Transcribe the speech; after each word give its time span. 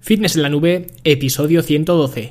Fitness 0.00 0.34
en 0.36 0.42
la 0.42 0.48
nube, 0.48 0.86
episodio 1.04 1.62
112. 1.62 2.30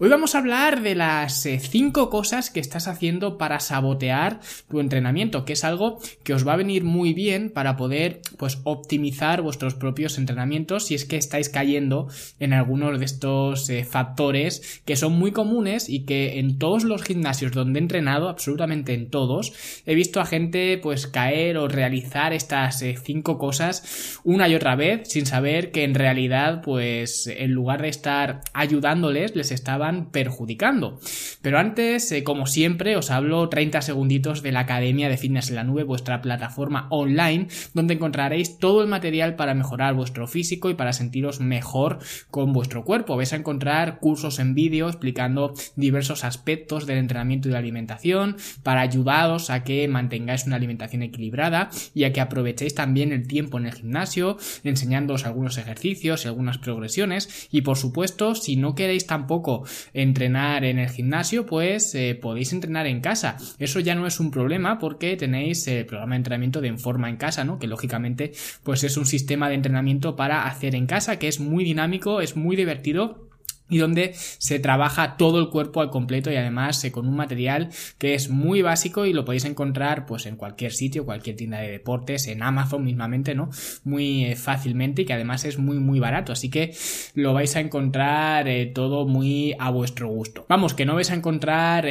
Hoy 0.00 0.08
vamos 0.08 0.34
a 0.34 0.38
hablar 0.38 0.82
de 0.82 0.96
las 0.96 1.42
5 1.42 2.02
eh, 2.02 2.10
cosas 2.10 2.50
que 2.50 2.58
estás 2.58 2.88
haciendo 2.88 3.38
para 3.38 3.60
sabotear 3.60 4.40
tu 4.68 4.80
entrenamiento, 4.80 5.44
que 5.44 5.52
es 5.52 5.62
algo 5.62 6.00
que 6.24 6.34
os 6.34 6.44
va 6.44 6.54
a 6.54 6.56
venir 6.56 6.82
muy 6.82 7.14
bien 7.14 7.48
para 7.48 7.76
poder 7.76 8.20
pues 8.36 8.58
optimizar 8.64 9.40
vuestros 9.40 9.76
propios 9.76 10.18
entrenamientos 10.18 10.86
si 10.86 10.96
es 10.96 11.04
que 11.04 11.16
estáis 11.16 11.48
cayendo 11.48 12.08
en 12.40 12.54
algunos 12.54 12.98
de 12.98 13.04
estos 13.04 13.70
eh, 13.70 13.84
factores 13.84 14.82
que 14.84 14.96
son 14.96 15.12
muy 15.12 15.30
comunes 15.30 15.88
y 15.88 16.00
que 16.00 16.40
en 16.40 16.58
todos 16.58 16.82
los 16.82 17.04
gimnasios 17.04 17.52
donde 17.52 17.78
he 17.78 17.82
entrenado, 17.82 18.28
absolutamente 18.28 18.94
en 18.94 19.10
todos, 19.10 19.52
he 19.86 19.94
visto 19.94 20.20
a 20.20 20.26
gente 20.26 20.76
pues 20.82 21.06
caer 21.06 21.56
o 21.56 21.68
realizar 21.68 22.32
estas 22.32 22.80
5 22.80 23.32
eh, 23.32 23.38
cosas 23.38 24.18
una 24.24 24.48
y 24.48 24.56
otra 24.56 24.74
vez 24.74 25.08
sin 25.08 25.24
saber 25.24 25.70
que 25.70 25.84
en 25.84 25.94
realidad 25.94 26.62
pues 26.62 27.28
en 27.28 27.52
lugar 27.52 27.80
de 27.80 27.90
estar 27.90 28.40
ayudándoles 28.54 29.36
les 29.36 29.52
estaba 29.52 29.83
perjudicando. 30.10 30.98
Pero 31.42 31.58
antes, 31.58 32.10
eh, 32.12 32.24
como 32.24 32.46
siempre, 32.46 32.96
os 32.96 33.10
hablo 33.10 33.48
30 33.48 33.82
segunditos 33.82 34.42
de 34.42 34.52
la 34.52 34.60
Academia 34.60 35.08
de 35.08 35.16
Fitness 35.16 35.50
en 35.50 35.56
la 35.56 35.64
Nube, 35.64 35.84
vuestra 35.84 36.22
plataforma 36.22 36.86
online, 36.90 37.48
donde 37.74 37.94
encontraréis 37.94 38.58
todo 38.58 38.82
el 38.82 38.88
material 38.88 39.36
para 39.36 39.54
mejorar 39.54 39.94
vuestro 39.94 40.26
físico 40.26 40.70
y 40.70 40.74
para 40.74 40.92
sentiros 40.92 41.40
mejor 41.40 41.98
con 42.30 42.52
vuestro 42.52 42.84
cuerpo. 42.84 43.16
Vais 43.16 43.32
a 43.32 43.36
encontrar 43.36 43.98
cursos 43.98 44.38
en 44.38 44.54
vídeo 44.54 44.88
explicando 44.88 45.54
diversos 45.76 46.24
aspectos 46.24 46.86
del 46.86 46.98
entrenamiento 46.98 47.48
y 47.48 47.50
de 47.50 47.54
la 47.54 47.58
alimentación 47.58 48.36
para 48.62 48.80
ayudaros 48.80 49.50
a 49.50 49.64
que 49.64 49.86
mantengáis 49.88 50.46
una 50.46 50.56
alimentación 50.56 51.02
equilibrada 51.02 51.70
y 51.94 52.04
a 52.04 52.12
que 52.12 52.20
aprovechéis 52.20 52.74
también 52.74 53.12
el 53.12 53.26
tiempo 53.26 53.58
en 53.58 53.66
el 53.66 53.74
gimnasio, 53.74 54.36
enseñándoos 54.62 55.26
algunos 55.26 55.58
ejercicios 55.58 56.24
y 56.24 56.28
algunas 56.28 56.58
progresiones. 56.58 57.48
Y 57.50 57.62
por 57.62 57.76
supuesto, 57.76 58.34
si 58.34 58.56
no 58.56 58.74
queréis 58.74 59.06
tampoco 59.06 59.64
entrenar 59.92 60.64
en 60.64 60.78
el 60.78 60.88
gimnasio, 60.88 61.46
pues 61.46 61.94
eh, 61.94 62.18
podéis 62.20 62.52
entrenar 62.52 62.86
en 62.86 63.00
casa. 63.00 63.36
Eso 63.58 63.80
ya 63.80 63.94
no 63.94 64.06
es 64.06 64.20
un 64.20 64.30
problema 64.30 64.78
porque 64.78 65.16
tenéis 65.16 65.66
el 65.68 65.86
programa 65.86 66.14
de 66.14 66.18
entrenamiento 66.18 66.60
de 66.60 66.68
en 66.68 66.78
forma 66.78 67.08
en 67.08 67.16
casa, 67.16 67.44
¿no? 67.44 67.58
Que 67.58 67.66
lógicamente 67.66 68.32
pues 68.62 68.84
es 68.84 68.96
un 68.96 69.06
sistema 69.06 69.48
de 69.48 69.54
entrenamiento 69.54 70.16
para 70.16 70.46
hacer 70.46 70.74
en 70.74 70.86
casa 70.86 71.18
que 71.18 71.28
es 71.28 71.40
muy 71.40 71.64
dinámico, 71.64 72.20
es 72.20 72.36
muy 72.36 72.56
divertido 72.56 73.28
y 73.68 73.78
donde 73.78 74.12
se 74.14 74.58
trabaja 74.58 75.16
todo 75.16 75.40
el 75.40 75.48
cuerpo 75.48 75.80
al 75.80 75.90
completo 75.90 76.30
y 76.30 76.36
además 76.36 76.84
eh, 76.84 76.92
con 76.92 77.08
un 77.08 77.16
material 77.16 77.70
que 77.98 78.14
es 78.14 78.28
muy 78.28 78.60
básico 78.60 79.06
y 79.06 79.12
lo 79.12 79.24
podéis 79.24 79.46
encontrar 79.46 80.04
pues 80.04 80.26
en 80.26 80.36
cualquier 80.36 80.72
sitio, 80.72 81.06
cualquier 81.06 81.36
tienda 81.36 81.60
de 81.60 81.70
deportes, 81.70 82.26
en 82.26 82.42
Amazon 82.42 82.84
mismamente, 82.84 83.34
¿no? 83.34 83.50
Muy 83.84 84.26
eh, 84.26 84.36
fácilmente 84.36 85.02
y 85.02 85.04
que 85.06 85.14
además 85.14 85.44
es 85.44 85.58
muy 85.58 85.78
muy 85.78 85.98
barato, 85.98 86.32
así 86.32 86.50
que 86.50 86.74
lo 87.14 87.32
vais 87.32 87.56
a 87.56 87.60
encontrar 87.60 88.48
eh, 88.48 88.66
todo 88.66 89.06
muy 89.06 89.54
a 89.58 89.70
vuestro 89.70 90.08
gusto. 90.08 90.44
Vamos, 90.48 90.74
que 90.74 90.84
no 90.84 90.94
vais 90.94 91.10
a 91.10 91.14
encontrar 91.14 91.86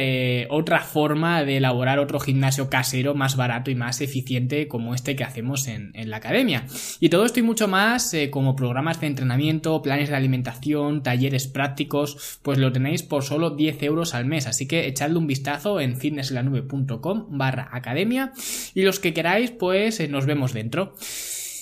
otra 0.50 0.80
forma 0.80 1.44
de 1.44 1.56
elaborar 1.58 1.98
otro 1.98 2.20
gimnasio 2.20 2.68
casero 2.68 3.14
más 3.14 3.36
barato 3.36 3.70
y 3.70 3.74
más 3.74 4.00
eficiente 4.00 4.68
como 4.68 4.94
este 4.94 5.16
que 5.16 5.24
hacemos 5.24 5.66
en, 5.66 5.90
en 5.94 6.10
la 6.10 6.18
academia. 6.18 6.66
Y 7.00 7.08
todo 7.08 7.24
esto 7.24 7.40
y 7.40 7.42
mucho 7.42 7.68
más 7.68 8.14
como 8.30 8.56
programas 8.56 9.00
de 9.00 9.06
entrenamiento, 9.06 9.82
planes 9.82 10.08
de 10.08 10.16
alimentación, 10.16 11.02
talleres 11.02 11.46
prácticos, 11.46 11.63
prácticos, 11.64 12.38
pues 12.42 12.58
lo 12.58 12.72
tenéis 12.72 13.02
por 13.02 13.22
solo 13.22 13.50
10 13.50 13.82
euros 13.84 14.14
al 14.14 14.26
mes. 14.26 14.46
Así 14.46 14.68
que 14.68 14.86
echadle 14.86 15.16
un 15.16 15.26
vistazo 15.26 15.80
en 15.80 15.96
fitnesslanube.com 15.96 17.38
barra 17.38 17.70
academia 17.72 18.32
y 18.74 18.82
los 18.82 19.00
que 19.00 19.14
queráis, 19.14 19.50
pues 19.50 19.98
eh, 20.00 20.08
nos 20.08 20.26
vemos 20.26 20.52
dentro. 20.52 20.94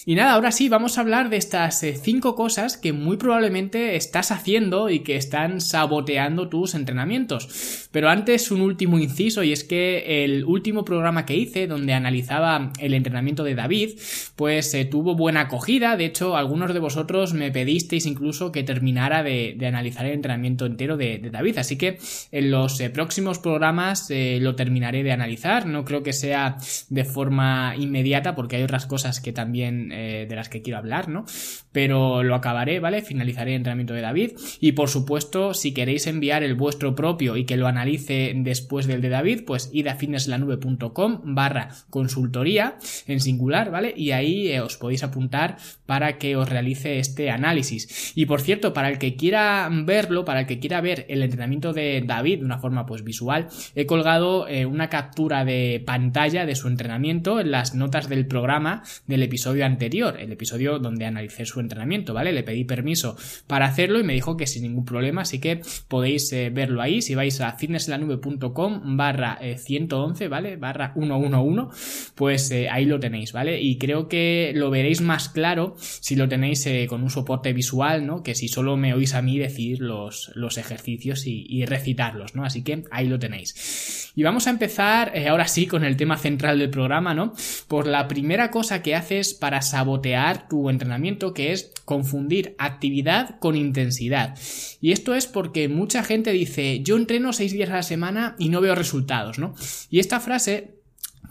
Y 0.04 0.16
nada, 0.16 0.32
ahora 0.32 0.50
sí, 0.50 0.68
vamos 0.68 0.98
a 0.98 1.02
hablar 1.02 1.30
de 1.30 1.36
estas 1.36 1.78
5 1.78 2.28
eh, 2.28 2.34
cosas 2.34 2.76
que 2.76 2.92
muy 2.92 3.18
probablemente 3.18 3.94
estás 3.94 4.32
haciendo 4.32 4.90
y 4.90 5.00
que 5.00 5.14
están 5.14 5.60
saboteando 5.60 6.48
tus 6.48 6.74
entrenamientos. 6.74 7.88
Pero 7.92 8.08
antes 8.08 8.50
un 8.50 8.62
último 8.62 8.98
inciso 8.98 9.44
y 9.44 9.52
es 9.52 9.62
que 9.62 10.24
el 10.24 10.44
último 10.44 10.84
programa 10.84 11.24
que 11.24 11.36
hice 11.36 11.68
donde 11.68 11.92
analizaba 11.92 12.72
el 12.80 12.94
entrenamiento 12.94 13.44
de 13.44 13.54
David, 13.54 13.90
pues 14.34 14.74
eh, 14.74 14.84
tuvo 14.86 15.14
buena 15.14 15.42
acogida. 15.42 15.96
De 15.96 16.06
hecho, 16.06 16.36
algunos 16.36 16.74
de 16.74 16.80
vosotros 16.80 17.32
me 17.32 17.52
pedisteis 17.52 18.04
incluso 18.04 18.50
que 18.50 18.64
terminara 18.64 19.22
de, 19.22 19.56
analizar 19.64 20.04
el 20.06 20.14
entrenamiento 20.14 20.66
entero 20.66 20.96
de, 20.96 21.20
David. 21.30 21.58
Así 21.58 21.78
que 21.78 21.98
en 22.32 22.50
los 22.50 22.80
eh, 22.80 22.90
próximos 22.90 23.38
programas 23.38 24.08
lo 24.10 24.56
terminaré 24.56 25.04
de 25.04 25.12
analizar. 25.12 25.66
No 25.66 25.84
creo 25.84 26.02
que 26.02 26.12
sea 26.12 26.56
de 26.88 27.04
forma 27.04 27.74
inmediata 27.78 28.34
porque 28.34 28.56
hay 28.56 28.64
otras 28.64 28.86
cosas 28.86 29.20
que 29.20 29.32
también 29.32 29.91
eh, 29.92 30.26
de 30.28 30.36
las 30.36 30.48
que 30.48 30.62
quiero 30.62 30.78
hablar, 30.78 31.08
¿no? 31.08 31.24
Pero 31.72 32.22
lo 32.22 32.34
acabaré, 32.34 32.80
¿vale? 32.80 33.02
Finalizaré 33.02 33.52
el 33.52 33.58
entrenamiento 33.58 33.94
de 33.94 34.00
David 34.00 34.32
y 34.60 34.72
por 34.72 34.88
supuesto, 34.88 35.54
si 35.54 35.72
queréis 35.72 36.06
enviar 36.06 36.42
el 36.42 36.54
vuestro 36.54 36.94
propio 36.94 37.36
y 37.36 37.44
que 37.44 37.56
lo 37.56 37.66
analice 37.66 38.32
después 38.36 38.86
del 38.86 39.00
de 39.00 39.08
David, 39.08 39.42
pues 39.46 39.70
id 39.72 39.86
a 39.86 39.94
fitnesslanube.com 39.94 41.20
barra 41.24 41.68
consultoría 41.90 42.76
en 43.06 43.20
singular, 43.20 43.70
¿vale? 43.70 43.94
Y 43.96 44.12
ahí 44.12 44.48
eh, 44.48 44.60
os 44.60 44.76
podéis 44.76 45.02
apuntar 45.02 45.56
para 45.86 46.18
que 46.18 46.36
os 46.36 46.48
realice 46.48 46.98
este 46.98 47.30
análisis. 47.30 48.12
Y 48.14 48.26
por 48.26 48.40
cierto, 48.40 48.72
para 48.72 48.88
el 48.88 48.98
que 48.98 49.16
quiera 49.16 49.68
verlo, 49.70 50.24
para 50.24 50.40
el 50.40 50.46
que 50.46 50.58
quiera 50.58 50.80
ver 50.80 51.06
el 51.08 51.22
entrenamiento 51.22 51.72
de 51.72 52.02
David 52.06 52.40
de 52.40 52.44
una 52.44 52.58
forma 52.58 52.86
pues 52.86 53.04
visual, 53.04 53.48
he 53.74 53.86
colgado 53.86 54.48
eh, 54.48 54.66
una 54.66 54.88
captura 54.88 55.44
de 55.44 55.82
pantalla 55.84 56.46
de 56.46 56.56
su 56.56 56.68
entrenamiento 56.68 57.40
en 57.40 57.50
las 57.50 57.74
notas 57.74 58.08
del 58.08 58.26
programa 58.26 58.82
del 59.06 59.22
episodio 59.22 59.66
anterior 59.66 59.81
el 59.86 60.32
episodio 60.32 60.78
donde 60.78 61.06
analicé 61.06 61.46
su 61.46 61.60
entrenamiento, 61.60 62.14
¿vale? 62.14 62.32
Le 62.32 62.42
pedí 62.42 62.64
permiso 62.64 63.16
para 63.46 63.66
hacerlo 63.66 64.00
y 64.00 64.04
me 64.04 64.14
dijo 64.14 64.36
que 64.36 64.46
sin 64.46 64.62
ningún 64.62 64.84
problema, 64.84 65.22
así 65.22 65.40
que 65.40 65.60
podéis 65.88 66.32
eh, 66.32 66.50
verlo 66.50 66.82
ahí. 66.82 67.02
Si 67.02 67.14
vais 67.14 67.40
a 67.40 67.52
fitnesslanube.com 67.52 68.96
barra 68.96 69.38
111, 69.40 70.24
eh, 70.24 70.28
¿vale? 70.28 70.56
Barra 70.56 70.92
111, 70.94 72.12
pues 72.14 72.50
eh, 72.50 72.68
ahí 72.68 72.84
lo 72.84 73.00
tenéis, 73.00 73.32
¿vale? 73.32 73.60
Y 73.60 73.78
creo 73.78 74.08
que 74.08 74.52
lo 74.54 74.70
veréis 74.70 75.00
más 75.00 75.28
claro 75.28 75.76
si 75.78 76.16
lo 76.16 76.28
tenéis 76.28 76.68
con 76.88 77.02
un 77.02 77.10
soporte 77.10 77.52
visual, 77.52 78.06
¿no? 78.06 78.22
Que 78.22 78.34
si 78.34 78.48
solo 78.48 78.76
me 78.76 78.94
oís 78.94 79.14
a 79.14 79.22
mí 79.22 79.38
decir 79.38 79.80
los, 79.80 80.30
los 80.34 80.58
ejercicios 80.58 81.26
y, 81.26 81.46
y 81.48 81.64
recitarlos, 81.66 82.34
¿no? 82.34 82.44
Así 82.44 82.62
que 82.62 82.84
ahí 82.90 83.08
lo 83.08 83.18
tenéis. 83.18 84.12
Y 84.14 84.22
vamos 84.22 84.46
a 84.46 84.50
empezar 84.50 85.12
ahora 85.28 85.48
sí 85.48 85.66
con 85.66 85.84
el 85.84 85.96
tema 85.96 86.18
central 86.18 86.58
del 86.58 86.70
programa, 86.70 87.14
¿no? 87.14 87.32
Por 87.68 87.86
la 87.86 88.08
primera 88.08 88.50
cosa 88.50 88.82
que 88.82 88.94
haces 88.94 89.34
para 89.34 89.62
sabotear 89.72 90.48
tu 90.48 90.68
entrenamiento, 90.68 91.32
que 91.32 91.52
es 91.52 91.72
confundir 91.86 92.54
actividad 92.58 93.38
con 93.38 93.56
intensidad. 93.56 94.38
Y 94.82 94.92
esto 94.92 95.14
es 95.14 95.26
porque 95.26 95.68
mucha 95.68 96.04
gente 96.04 96.30
dice, 96.30 96.80
yo 96.82 96.96
entreno 96.96 97.32
seis 97.32 97.52
días 97.52 97.70
a 97.70 97.76
la 97.76 97.82
semana 97.82 98.36
y 98.38 98.50
no 98.50 98.60
veo 98.60 98.74
resultados, 98.74 99.38
¿no? 99.38 99.54
Y 99.88 99.98
esta 99.98 100.20
frase 100.20 100.81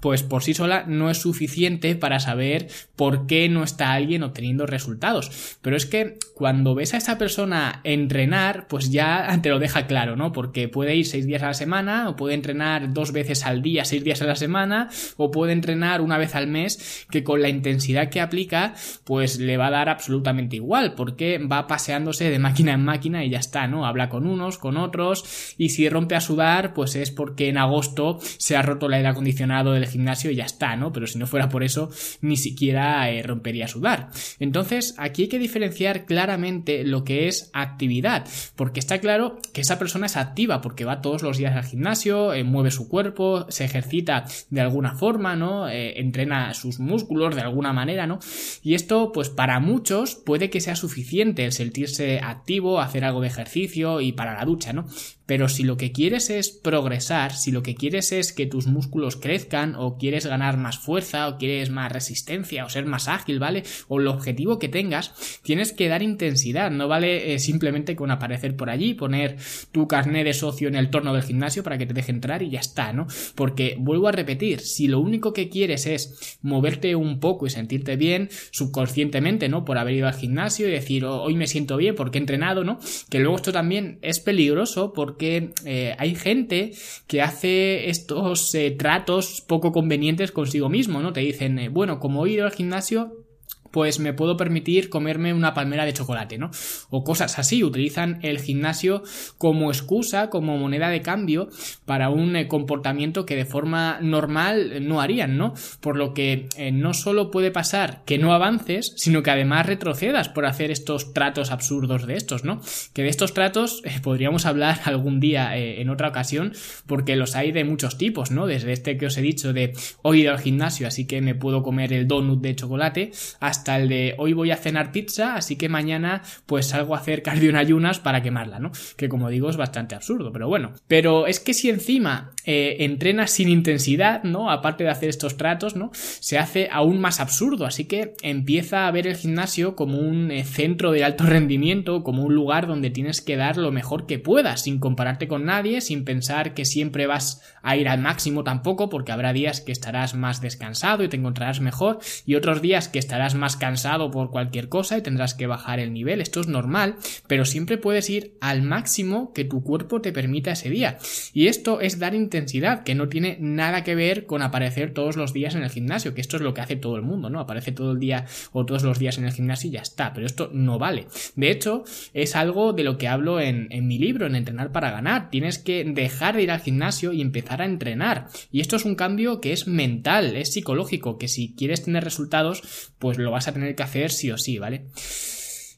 pues 0.01 0.23
por 0.23 0.44
sí 0.44 0.53
sola 0.53 0.84
no 0.88 1.09
es 1.09 1.19
suficiente 1.19 1.95
para 1.95 2.19
saber 2.19 2.67
por 2.95 3.28
qué 3.28 3.47
no 3.47 3.63
está 3.63 3.94
alguien 3.94 4.23
obteniendo 4.23 4.66
resultados. 4.66 5.58
Pero 5.61 5.78
es 5.78 5.85
que 5.85 6.17
cuando 6.35 6.76
ves 6.76 6.93
a 6.93 6.97
esa 6.97 7.17
persona 7.17 7.81
entrenar, 7.84 8.67
pues 8.67 8.91
ya 8.91 9.28
te 9.41 9.49
lo 9.49 9.59
deja 9.59 9.87
claro, 9.87 10.16
¿no? 10.16 10.34
Porque 10.34 10.67
puede 10.67 10.96
ir 10.96 11.05
seis 11.05 11.26
días 11.26 11.43
a 11.43 11.47
la 11.47 11.53
semana, 11.53 12.09
o 12.09 12.16
puede 12.16 12.34
entrenar 12.34 12.93
dos 12.93 13.11
veces 13.11 13.46
al 13.46 13.61
día, 13.61 13.85
seis 13.85 14.03
días 14.03 14.22
a 14.22 14.26
la 14.26 14.35
semana, 14.35 14.90
o 15.17 15.31
puede 15.31 15.53
entrenar 15.53 16.02
una 16.02 16.17
vez 16.17 16.35
al 16.35 16.47
mes, 16.47 17.05
que 17.09 17.23
con 17.23 17.41
la 17.41 17.49
intensidad 17.49 18.09
que 18.09 18.22
aplica, 18.22 18.73
pues 19.03 19.40
le 19.40 19.58
va 19.58 19.67
a 19.67 19.72
dar 19.72 19.90
absolutamente 19.90 20.55
igual, 20.55 20.96
porque 20.96 21.37
va 21.37 21.67
paseándose 21.67 22.29
de 22.29 22.40
máquina 22.40 22.73
en 22.73 22.84
máquina 22.84 23.23
y 23.23 23.29
ya 23.29 23.40
está, 23.40 23.67
¿no? 23.67 23.85
Habla 23.85 24.09
con 24.09 24.26
unos, 24.26 24.58
con 24.58 24.78
otros, 24.78 25.55
y 25.58 25.70
si 25.70 25.87
rompe 25.90 26.16
a 26.16 26.22
sudar, 26.22 26.73
pues 26.73 26.96
es 26.96 27.11
porque 27.11 27.49
en 27.49 27.58
agosto 27.58 28.20
se 28.37 28.58
ha 28.58 28.64
roto 28.64 28.87
el 28.87 28.93
aire 28.93 29.09
acondicionado 29.09 29.73
del 29.73 29.91
gimnasio 29.91 30.32
y 30.32 30.35
ya 30.35 30.46
está, 30.46 30.76
¿no? 30.76 30.91
Pero 30.91 31.08
si 31.08 31.20
no 31.20 31.28
fuera 31.28 31.49
por 31.49 31.64
eso, 31.64 31.90
ni 32.22 32.38
siquiera 32.38 33.09
eh, 33.11 33.22
rompería 33.22 33.66
a 33.66 33.67
sudar. 33.67 34.09
Entonces, 34.40 34.96
aquí 34.97 35.23
hay 35.23 35.28
que 35.28 35.40
diferenciar 35.40 36.05
claramente 36.05 36.84
lo 36.84 37.03
que 37.03 37.28
es 37.28 37.49
actividad, 37.53 38.28
porque 38.55 38.79
está 38.79 38.99
claro 38.99 39.38
que 39.53 39.61
esa 39.61 39.78
persona 39.78 40.05
es 40.08 40.17
activa, 40.17 40.61
porque 40.61 40.85
va 40.85 41.02
todos 41.02 41.22
los 41.22 41.38
días 41.38 41.55
al 41.55 41.66
gimnasio, 41.66 42.34
eh, 42.34 42.43
mueve 42.43 42.72
su 42.72 42.88
cuerpo, 42.88 43.46
se 43.49 43.66
ejercita 43.66 44.26
de 44.49 44.61
alguna 44.61 44.96
forma, 44.96 45.35
¿no? 45.35 45.70
Eh, 45.70 45.99
entrena 45.99 46.53
sus 46.53 46.79
músculos 46.79 47.35
de 47.35 47.41
alguna 47.41 47.73
manera, 47.73 48.08
¿no? 48.08 48.20
Y 48.64 48.73
esto, 48.73 49.11
pues 49.11 49.29
para 49.29 49.59
muchos 49.59 50.16
puede 50.16 50.49
que 50.49 50.61
sea 50.61 50.76
suficiente 50.76 51.46
el 51.46 51.52
sentirse 51.52 52.20
activo, 52.20 52.79
hacer 52.79 53.03
algo 53.03 53.22
de 53.22 53.28
ejercicio 53.28 54.02
y 54.02 54.11
para 54.11 54.35
la 54.35 54.46
ducha, 54.46 54.73
¿no? 54.73 54.85
Pero 55.26 55.47
si 55.47 55.64
lo 55.64 55.78
que 55.78 55.93
quieres 55.93 56.29
es 56.29 56.49
progresar, 56.49 57.34
si 57.34 57.52
lo 57.52 57.64
que 57.64 57.76
quieres 57.76 58.11
es 58.11 58.34
que 58.34 58.47
tus 58.47 58.67
músculos 58.67 59.16
crezcan, 59.16 59.76
o 59.81 59.97
quieres 59.97 60.25
ganar 60.25 60.57
más 60.57 60.78
fuerza, 60.78 61.28
o 61.28 61.37
quieres 61.37 61.69
más 61.69 61.91
resistencia, 61.91 62.66
o 62.66 62.69
ser 62.69 62.85
más 62.85 63.07
ágil, 63.07 63.39
¿vale? 63.39 63.63
O 63.87 63.99
el 63.99 64.07
objetivo 64.07 64.59
que 64.59 64.69
tengas, 64.69 65.39
tienes 65.43 65.72
que 65.72 65.87
dar 65.87 66.03
intensidad. 66.03 66.72
No 66.72 66.87
vale 66.87 67.33
eh, 67.33 67.39
simplemente 67.39 67.95
con 67.95 68.11
aparecer 68.11 68.55
por 68.55 68.69
allí, 68.69 68.93
poner 68.93 69.37
tu 69.72 69.87
carnet 69.87 70.25
de 70.25 70.33
socio 70.33 70.67
en 70.67 70.75
el 70.75 70.89
torno 70.89 71.13
del 71.13 71.23
gimnasio 71.23 71.63
para 71.63 71.78
que 71.78 71.85
te 71.85 71.93
deje 71.93 72.11
entrar 72.11 72.41
y 72.43 72.49
ya 72.49 72.59
está, 72.59 72.93
¿no? 72.93 73.07
Porque 73.35 73.75
vuelvo 73.79 74.07
a 74.07 74.11
repetir, 74.11 74.59
si 74.59 74.87
lo 74.87 74.99
único 74.99 75.33
que 75.33 75.49
quieres 75.49 75.85
es 75.85 76.37
moverte 76.41 76.95
un 76.95 77.19
poco 77.19 77.47
y 77.47 77.49
sentirte 77.49 77.95
bien, 77.95 78.29
subconscientemente, 78.51 79.49
¿no? 79.49 79.63
Por 79.66 79.78
haber 79.78 79.95
ido 79.95 80.07
al 80.07 80.13
gimnasio 80.16 80.67
y 80.67 80.72
decir, 80.72 81.05
oh, 81.05 81.22
hoy 81.22 81.35
me 81.35 81.47
siento 81.47 81.78
bien 81.78 81.95
porque 81.95 82.17
he 82.17 82.22
entrenado, 82.22 82.63
¿no? 82.63 82.79
Que 83.09 83.19
luego 83.19 83.35
esto 83.35 83.51
también 83.51 83.99
es 84.01 84.19
peligroso 84.19 84.93
porque 84.93 85.22
que 85.22 85.53
eh, 85.66 85.95
hay 85.99 86.16
gente 86.16 86.72
que 87.05 87.22
hace 87.22 87.91
estos 87.91 88.55
eh, 88.55 88.72
tratos 88.72 89.43
poco 89.45 89.71
convenientes 89.72 90.32
consigo 90.32 90.70
mismo, 90.70 91.02
¿no? 91.02 91.14
Te 91.14 91.22
dicen, 91.22 91.59
eh, 91.59 91.70
bueno, 91.70 92.00
como 92.00 92.26
he 92.26 92.32
ido 92.32 92.46
al 92.46 92.52
gimnasio, 92.52 93.26
pues 93.72 94.00
me 94.00 94.14
puedo 94.14 94.38
permitir 94.38 94.90
comerme 94.90 95.34
una 95.34 95.53
palmera 95.53 95.85
de 95.85 95.94
chocolate, 95.94 96.38
¿no? 96.38 96.52
O 96.90 97.03
cosas 97.03 97.40
así, 97.40 97.64
utilizan 97.64 98.20
el 98.22 98.40
gimnasio 98.40 99.03
como 99.38 99.72
excusa, 99.72 100.29
como 100.29 100.58
moneda 100.58 100.90
de 100.90 101.02
cambio 101.02 101.50
para 101.85 102.09
un 102.09 102.35
eh, 102.35 102.47
comportamiento 102.47 103.26
que 103.26 103.35
de 103.35 103.46
forma 103.46 104.00
normal 104.02 104.88
no 104.88 105.02
harían, 105.02 105.38
¿no? 105.38 105.53
Por 105.79 105.97
lo 105.97 106.14
que 106.14 106.47
eh, 106.58 106.72
no 106.72 106.94
solo 106.94 107.32
puede 107.32 107.52
pasar 107.52 108.03
que 108.06 108.18
no 108.18 108.34
avances, 108.34 108.94
sino 108.97 109.23
que 109.23 109.32
además 109.32 109.66
retrocedas 109.66 110.29
por 110.29 110.46
hacer 110.46 110.72
estos 110.72 111.14
tratos 111.14 111.52
absurdos 111.52 112.06
de 112.06 112.16
estos, 112.16 112.44
¿no? 112.44 112.62
Que 112.94 113.03
de 113.03 113.09
estos 113.09 113.34
tratos 113.34 113.82
eh, 113.85 114.00
podríamos 114.02 114.46
hablar 114.46 114.79
algún 114.85 115.20
día 115.20 115.56
en 115.58 115.90
otra 115.90 116.09
ocasión, 116.09 116.53
porque 116.85 117.16
los 117.16 117.35
hay 117.35 117.52
de 117.52 117.64
muchos 117.64 117.97
tipos, 117.97 118.32
¿no? 118.32 118.47
Desde 118.47 118.74
este 118.74 118.97
que 118.97 119.06
os 119.08 119.17
he 119.17 119.22
dicho 119.22 119.53
de 119.53 119.74
hoy 120.02 120.22
ir 120.22 120.29
al 120.29 120.40
gimnasio, 120.40 120.88
así 120.88 121.06
que 121.06 121.22
me 121.22 121.35
puedo 121.35 121.64
comer 121.64 121.94
el 121.94 122.08
donut 122.08 122.41
de 122.41 122.56
chocolate, 122.56 123.12
hasta 123.40 123.60
hasta 123.61 123.78
el 123.78 123.90
de 123.90 124.16
hoy 124.17 124.34
voy 124.34 124.49
a 124.49 124.58
cenar 124.58 124.91
pizza, 124.91 125.35
así 125.35 125.55
que 125.55 125.69
mañana 125.69 126.23
pues 126.47 126.69
salgo 126.69 126.96
a 126.96 126.97
hacer 126.97 127.22
cardio 127.22 127.52
en 127.52 127.55
ayunas 127.55 127.99
para 127.99 128.23
quemarla, 128.23 128.58
¿no? 128.58 128.72
Que 128.97 129.08
como 129.08 129.29
digo 129.29 129.52
es 129.52 129.58
bastante 129.58 129.93
absurdo, 129.93 130.31
pero 130.31 130.47
bueno. 130.47 130.73
Pero 130.87 131.28
es 131.28 131.40
que 131.40 131.53
si 131.53 131.69
encima 131.69 132.31
eh, 132.43 132.78
entrenas 132.79 133.29
sin 133.29 133.49
intensidad, 133.49 134.23
¿no? 134.23 134.49
Aparte 134.49 134.84
de 134.84 134.90
hacer 134.90 135.09
estos 135.09 135.37
tratos, 135.37 135.75
¿no? 135.75 135.91
Se 135.93 136.40
hace 136.40 136.69
aún 136.72 136.99
más 136.99 137.19
absurdo, 137.19 137.67
así 137.67 137.85
que 137.85 138.16
empieza 138.23 138.87
a 138.87 138.91
ver 138.91 139.05
el 139.05 139.16
gimnasio 139.16 139.75
como 139.75 139.99
un 139.99 140.31
eh, 140.31 140.43
centro 140.43 140.91
de 140.91 141.03
alto 141.03 141.25
rendimiento, 141.25 142.03
como 142.03 142.23
un 142.23 142.34
lugar 142.34 142.66
donde 142.66 142.90
tienes 142.90 143.22
que 143.22 143.37
dar 143.37 143.57
lo 143.57 143.72
mejor 143.72 144.07
que 144.07 144.17
puedas, 144.17 144.64
sin 144.64 144.79
compararte 144.79 145.28
con 145.28 145.46
nadie, 145.46 145.81
sin 145.81 146.03
pensar 146.03 146.55
que 146.55 146.66
siempre 146.66 147.05
vas 147.05 147.43
a 147.61 147.78
ir 147.78 147.87
al 147.87 148.02
máximo 148.02 148.43
tampoco, 148.43 148.90
porque 148.90 149.11
habrá 149.11 149.34
días 149.34 149.61
que 149.61 149.72
estarás 149.72 150.16
más 150.16 150.41
descansado 150.41 151.03
y 151.03 151.09
te 151.09 151.17
encontrarás 151.17 151.61
mejor, 151.61 151.99
y 152.25 152.34
otros 152.34 152.64
días 152.64 152.87
que 152.87 152.97
estarás 152.97 153.35
más 153.35 153.51
cansado 153.56 154.12
por 154.12 154.32
cualquier 154.32 154.70
cosa 154.70 154.98
y 154.98 155.02
tendrás 155.02 155.34
que 155.34 155.48
bajar 155.48 155.80
el 155.80 155.94
nivel. 155.94 156.22
Esto 156.22 156.42
es 156.42 156.48
normal, 156.48 156.96
pero 157.28 157.46
siempre 157.46 157.78
puedes 157.78 158.09
ir 158.09 158.36
al 158.42 158.62
máximo 158.62 159.34
que 159.34 159.46
tu 159.46 159.64
cuerpo 159.64 160.02
te 160.02 160.12
permita 160.12 160.52
ese 160.52 160.70
día. 160.70 160.98
Y 161.34 161.48
esto 161.48 161.82
es 161.82 162.00
dar 162.00 162.16
intensidad, 162.16 162.84
que 162.84 162.96
no 162.96 163.09
tiene 163.09 163.38
nada 163.40 163.84
que 163.84 163.96
ver 163.96 164.26
con 164.26 164.42
aparecer 164.42 164.94
todos 164.94 165.16
los 165.16 165.34
días 165.34 165.56
en 165.56 165.64
el 165.64 165.70
gimnasio, 165.70 166.14
que 166.14 166.22
esto 166.22 166.38
es 166.38 166.44
lo 166.44 166.53
que 166.53 166.62
hace 166.62 166.76
todo 166.76 166.96
el 166.96 167.02
mundo, 167.02 167.30
¿no? 167.30 167.40
Aparece 167.40 167.72
todo 167.72 167.92
el 167.92 168.00
día 168.00 168.26
o 168.52 168.66
todos 168.66 168.84
los 168.84 169.00
días 169.00 169.18
en 169.18 169.26
el 169.26 169.34
gimnasio 169.34 169.70
y 169.70 169.74
ya 169.74 169.82
está, 169.82 170.14
pero 170.14 170.26
esto 170.26 170.50
no 170.53 170.80
vale. 170.80 171.08
De 171.36 171.52
hecho, 171.52 171.84
es 172.14 172.36
algo 172.36 172.74
de 172.74 172.84
lo 172.84 172.98
que 172.98 173.08
hablo 173.08 173.40
en, 173.40 173.70
mi 173.88 173.98
libro, 173.98 174.28
en 174.28 174.36
Entrenar 174.36 174.72
para 174.72 174.92
ganar. 174.92 175.30
Tienes 175.30 175.58
que 175.59 175.84
dejar 175.84 176.36
de 176.36 176.44
ir 176.44 176.52
al 176.52 176.62
gimnasio 176.62 177.14
y 177.14 177.22
empezar 177.22 177.62
a 177.62 177.66
entrenar. 177.66 178.28
Y 178.52 178.62
esto 178.62 178.76
es 178.76 178.86
un 178.86 178.96
cambio 178.96 179.42
que 179.42 179.53
es 179.53 179.68
mental, 179.68 180.36
es 180.36 180.53
psicológico, 180.53 181.18
que 181.18 181.28
si 181.28 181.56
quieres 181.56 181.84
tener 181.84 182.03
resultados, 182.03 182.92
pues 183.00 183.18
lo 183.18 183.32
vas 183.32 183.41
a 183.47 183.53
tener 183.53 183.76
que 183.76 183.84
hacer 183.84 184.11
sí 184.11 184.32
o 184.32 184.38
sí, 184.38 184.58
¿vale? 184.59 184.85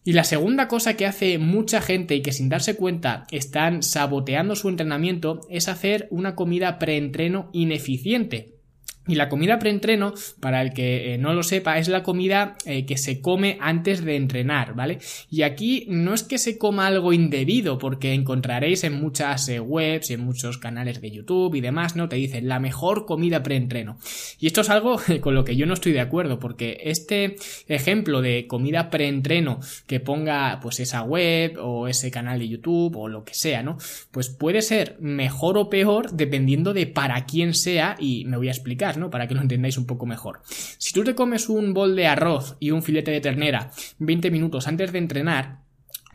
Y 0.06 0.14
la 0.14 0.26
segunda 0.26 0.68
cosa 0.68 0.96
que 0.96 1.06
hace 1.06 1.38
mucha 1.38 1.82
gente 1.82 2.16
y 2.16 2.22
que 2.22 2.34
sin 2.34 2.50
darse 2.50 2.76
cuenta 2.76 3.26
están 3.32 3.84
saboteando 3.84 4.56
su 4.56 4.68
entrenamiento 4.68 5.42
es 5.50 5.70
hacer 5.70 6.08
una 6.12 6.36
comida 6.36 6.78
preentreno 6.78 7.50
ineficiente. 7.54 8.56
Y 9.06 9.16
la 9.16 9.28
comida 9.28 9.60
preentreno, 9.60 10.14
para 10.40 10.62
el 10.62 10.72
que 10.72 11.14
eh, 11.14 11.18
no 11.18 11.34
lo 11.34 11.44
sepa, 11.44 11.78
es 11.78 11.90
la 11.90 12.04
comida 12.04 12.56
eh, 12.66 12.86
que 12.86 12.98
se 12.98 13.20
come 13.20 13.58
antes 13.60 14.04
de 14.06 14.16
entrenar, 14.16 14.76
¿vale? 14.76 15.00
Y 15.30 15.42
aquí 15.42 15.86
no 15.90 16.14
es 16.14 16.24
que 16.24 16.38
se 16.38 16.58
coma 16.58 16.88
algo 16.88 17.12
indebido, 17.12 17.78
porque 17.78 18.14
encontraréis 18.14 18.86
en 18.86 18.94
muchas 18.94 19.50
eh, 19.50 19.60
webs, 19.60 20.10
en 20.10 20.22
muchos 20.22 20.58
canales 20.58 21.02
de 21.02 21.12
YouTube 21.12 21.56
y 21.56 21.62
demás, 21.62 21.98
¿no? 21.98 22.08
Te 22.08 22.16
dicen 22.16 22.48
la 22.48 22.62
mejor 22.62 23.06
comida 23.06 23.44
preentreno. 23.44 23.98
Y 24.40 24.48
esto 24.48 24.62
es 24.62 24.70
algo 24.70 24.98
con 25.22 25.36
lo 25.36 25.44
que 25.44 25.58
yo 25.58 25.66
no 25.66 25.74
estoy 25.74 25.92
de 25.92 26.00
acuerdo, 26.00 26.40
porque 26.40 26.78
este 26.84 27.36
ejemplo 27.68 28.22
de 28.22 28.48
comida 28.48 28.90
preentreno 28.90 29.60
que 29.86 30.00
ponga 30.00 30.60
pues 30.62 30.80
esa 30.80 31.04
web 31.04 31.58
o 31.60 31.90
ese 31.90 32.10
canal 32.10 32.40
de 32.40 32.48
YouTube 32.48 32.96
o 32.96 33.10
lo 33.10 33.26
que 33.26 33.34
sea, 33.34 33.64
¿no? 33.64 33.78
Pues 34.12 34.30
puede 34.30 34.62
ser 34.62 34.96
mejor 35.02 35.58
o 35.58 35.70
peor 35.70 36.12
dependiendo 36.14 36.74
de 36.74 36.88
para 36.88 37.26
quién 37.26 37.54
sea 37.54 37.98
y 38.00 38.24
me 38.26 38.38
voy 38.38 38.48
a 38.48 38.52
explicar. 38.52 38.93
Para 39.10 39.28
que 39.28 39.36
lo 39.36 39.42
entendáis 39.42 39.78
un 39.78 39.86
poco 39.86 40.06
mejor. 40.06 40.42
Si 40.78 40.94
tú 40.94 41.04
te 41.04 41.16
comes 41.16 41.50
un 41.50 41.74
bol 41.74 41.96
de 41.96 42.08
arroz 42.08 42.58
y 42.60 42.72
un 42.72 42.84
filete 42.84 43.12
de 43.12 43.22
ternera 43.22 43.72
20 44.00 44.32
minutos 44.32 44.68
antes 44.68 44.92
de 44.92 45.00
entrenar, 45.00 45.64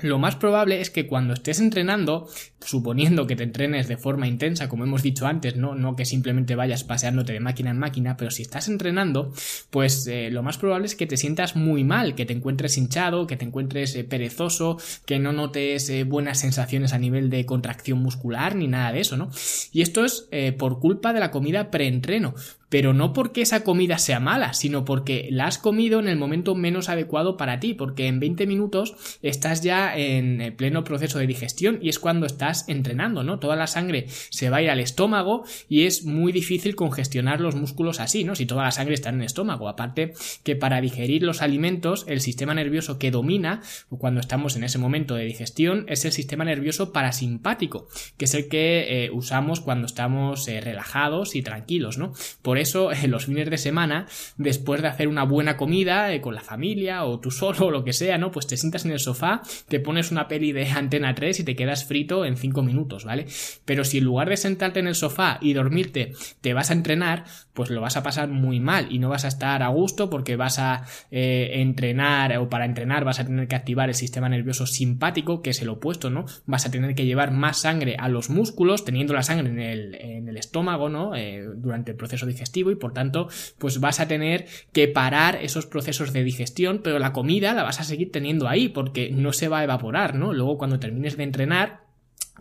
lo 0.01 0.19
más 0.21 0.37
probable 0.37 0.81
es 0.81 0.91
que 0.91 1.09
cuando 1.09 1.35
estés 1.35 1.59
entrenando, 1.59 2.29
suponiendo 2.61 3.27
que 3.27 3.35
te 3.35 3.43
entrenes 3.43 3.89
de 3.89 3.97
forma 3.97 4.29
intensa, 4.29 4.69
como 4.69 4.85
hemos 4.85 5.03
dicho 5.03 5.27
antes, 5.27 5.57
no, 5.57 5.75
no 5.75 5.97
que 5.97 6.05
simplemente 6.05 6.55
vayas 6.55 6.85
paseándote 6.85 7.33
de 7.33 7.41
máquina 7.41 7.71
en 7.71 7.79
máquina, 7.79 8.17
pero 8.17 8.31
si 8.31 8.43
estás 8.43 8.69
entrenando, 8.69 9.33
pues 9.71 10.07
eh, 10.07 10.31
lo 10.31 10.45
más 10.45 10.57
probable 10.57 10.87
es 10.87 10.95
que 10.95 11.09
te 11.09 11.17
sientas 11.17 11.57
muy 11.57 11.83
mal, 11.83 12.15
que 12.15 12.27
te 12.27 12.33
encuentres 12.33 12.79
hinchado, 12.79 13.27
que 13.27 13.37
te 13.37 13.45
encuentres 13.45 13.97
eh, 13.97 14.05
perezoso, 14.05 14.79
que 15.05 15.19
no 15.19 15.33
notes 15.33 15.91
eh, 15.91 16.05
buenas 16.05 16.39
sensaciones 16.39 16.93
a 16.93 16.99
nivel 16.99 17.29
de 17.29 17.45
contracción 17.45 17.99
muscular 17.99 18.55
ni 18.55 18.69
nada 18.69 18.93
de 18.93 19.01
eso, 19.01 19.17
¿no? 19.17 19.31
Y 19.73 19.83
esto 19.83 20.05
es 20.05 20.29
por 20.59 20.79
culpa 20.79 21.13
de 21.13 21.21
la 21.21 21.31
comida 21.31 21.71
preentreno, 21.71 22.35
pero 22.69 22.93
no 22.93 23.13
porque 23.13 23.43
esa 23.43 23.65
comida 23.65 23.99
sea 23.99 24.21
mala, 24.21 24.53
sino 24.53 24.85
porque 24.85 25.29
la 25.31 25.47
has 25.47 25.59
comido 25.59 26.01
en 26.01 26.09
el 26.09 26.17
momento 26.17 26.55
menos 26.55 26.89
adecuado 26.89 27.37
para 27.37 27.61
ti, 27.61 27.75
porque 27.75 28.07
en 28.07 28.21
20 28.21 28.47
minutos 28.47 28.95
estás 29.23 29.63
ya 29.63 29.97
en 29.97 30.41
eh, 30.41 30.53
pleno 30.53 30.85
proceso 30.85 31.19
de 31.19 31.27
digestión 31.27 31.79
y 31.83 31.89
es 31.89 31.99
cuando 31.99 32.27
estás 32.27 32.69
entrenando, 32.69 33.25
¿no? 33.25 33.39
Toda 33.39 33.57
la 33.57 33.67
sangre 33.67 34.07
se 34.09 34.51
va 34.51 34.59
a 34.59 34.63
ir 34.63 34.71
al 34.71 34.81
estómago 34.81 35.45
y 35.69 35.85
es 35.85 36.05
muy 36.05 36.33
difícil 36.33 36.75
congestionar 36.75 37.41
los 37.41 37.55
músculos 37.55 38.01
así, 38.01 38.25
¿no? 38.25 38.35
Si 38.35 38.47
toda 38.47 38.65
la 38.65 38.71
sangre 38.71 38.95
está 38.95 39.09
en 39.11 39.21
el 39.21 39.27
estómago. 39.27 39.69
Aparte 39.69 40.13
que 40.43 40.57
para 40.57 40.81
digerir 40.81 41.23
los 41.23 41.43
alimentos, 41.43 42.05
el 42.09 42.21
sistema 42.21 42.55
nervioso 42.55 42.99
que 42.99 43.11
domina 43.11 43.63
cuando 43.89 44.21
estamos 44.21 44.57
en 44.57 44.65
ese 44.65 44.79
momento 44.79 45.15
de 45.15 45.25
digestión 45.25 45.85
es 45.89 46.05
el 46.05 46.13
sistema 46.13 46.45
nervioso 46.45 46.93
parasimpático, 46.93 47.89
que 48.17 48.27
es 48.27 48.35
el 48.35 48.49
que 48.49 49.05
eh, 49.05 49.11
usamos 49.11 49.61
cuando 49.61 49.87
estamos 49.87 50.47
eh, 50.49 50.61
relajados 50.61 51.35
y 51.35 51.43
tranquilos, 51.43 51.99
¿no? 51.99 52.13
Por 52.43 52.58
eso, 52.59 52.93
en 52.93 53.11
los 53.11 53.27
fines 53.27 53.51
de 53.51 53.59
semana, 53.59 54.07
después 54.37 54.83
de 54.83 54.89
hacer 54.89 55.09
una 55.09 55.25
buena 55.25 55.57
comida 55.57 56.19
con 56.21 56.35
la 56.35 56.43
familia 56.43 57.05
o 57.05 57.21
tú 57.21 57.31
solo 57.39 57.67
o 57.67 57.71
lo 57.71 57.85
que 57.85 57.93
sea, 57.93 58.19
¿no? 58.19 58.31
Pues 58.31 58.47
te 58.47 58.57
sientas 58.57 58.85
en 58.85 58.93
el 58.93 58.99
sofá, 58.99 59.43
te 59.69 59.81
pones 59.81 60.11
una 60.11 60.29
peli 60.29 60.53
de 60.53 60.69
Antena 60.69 61.15
3 61.15 61.41
y 61.41 61.45
te 61.45 61.57
quedas 61.57 61.85
frito 61.85 62.25
en 62.25 62.37
5 62.37 62.63
minutos, 62.63 63.05
¿vale? 63.05 63.27
Pero 63.65 63.85
si 63.85 63.99
en 63.99 64.05
lugar 64.05 64.29
de 64.29 64.37
sentarte 64.37 64.81
en 64.81 64.89
el 64.89 64.95
sofá 64.95 65.39
y 65.41 65.53
dormirte 65.53 66.13
te 66.41 66.55
vas 66.55 66.71
a 66.71 66.75
entrenar, 66.75 67.25
pues 67.53 67.71
lo 67.71 67.81
vas 67.81 67.97
a 67.97 68.03
pasar 68.03 68.29
muy 68.29 68.61
mal 68.61 68.87
y 68.91 68.99
no 68.99 69.09
vas 69.09 69.25
a 69.25 69.29
estar 69.29 69.63
a 69.63 69.69
gusto 69.69 70.11
porque 70.11 70.37
vas 70.37 70.59
a 70.59 70.85
eh, 71.11 71.51
entrenar 71.55 72.37
o 72.39 72.49
para 72.49 72.65
entrenar 72.65 73.05
vas 73.05 73.21
a 73.21 73.25
tener 73.25 73.49
que 73.49 73.57
activar 73.57 73.89
el 73.89 73.95
sistema 73.95 74.29
nervioso 74.29 74.67
simpático, 74.67 75.43
que 75.43 75.51
es 75.51 75.63
el 75.63 75.69
opuesto, 75.69 76.11
¿no? 76.11 76.27
Vas 76.47 76.67
a 76.67 76.71
tener 76.71 76.95
que 76.95 77.07
llevar 77.07 77.33
más 77.33 77.59
sangre 77.59 77.97
a 77.99 78.09
los 78.09 78.31
músculos, 78.31 78.85
teniendo 78.85 79.15
la 79.15 79.23
sangre 79.23 79.49
en 79.49 79.61
el, 79.61 79.95
en 79.95 80.29
el 80.29 80.37
estómago, 80.37 80.89
¿no? 80.89 81.15
Eh, 81.17 81.45
durante 81.57 81.93
el 81.93 81.97
proceso 81.97 82.27
digestivo 82.27 82.48
y 82.55 82.77
por 82.77 82.93
tanto, 82.93 83.29
pues 83.59 83.81
vas 83.81 84.01
a 84.01 84.09
tener 84.09 84.47
que 84.73 84.89
parar 84.89 85.39
esos 85.43 85.67
procesos 85.67 86.13
de 86.13 86.25
digestión, 86.25 86.81
pero 86.83 86.99
la 86.99 87.13
comida 87.13 87.55
la 87.55 87.63
vas 87.63 87.81
a 87.81 87.85
seguir 87.85 88.13
teniendo 88.13 88.49
ahí 88.49 88.69
porque 88.69 89.11
no 89.11 89.33
se 89.33 89.49
va 89.49 89.61
a 89.61 89.65
evaporar, 89.65 90.15
¿no? 90.15 90.33
Luego 90.33 90.59
cuando 90.59 90.79
termines 90.79 91.17
de 91.17 91.25
entrenar, 91.25 91.88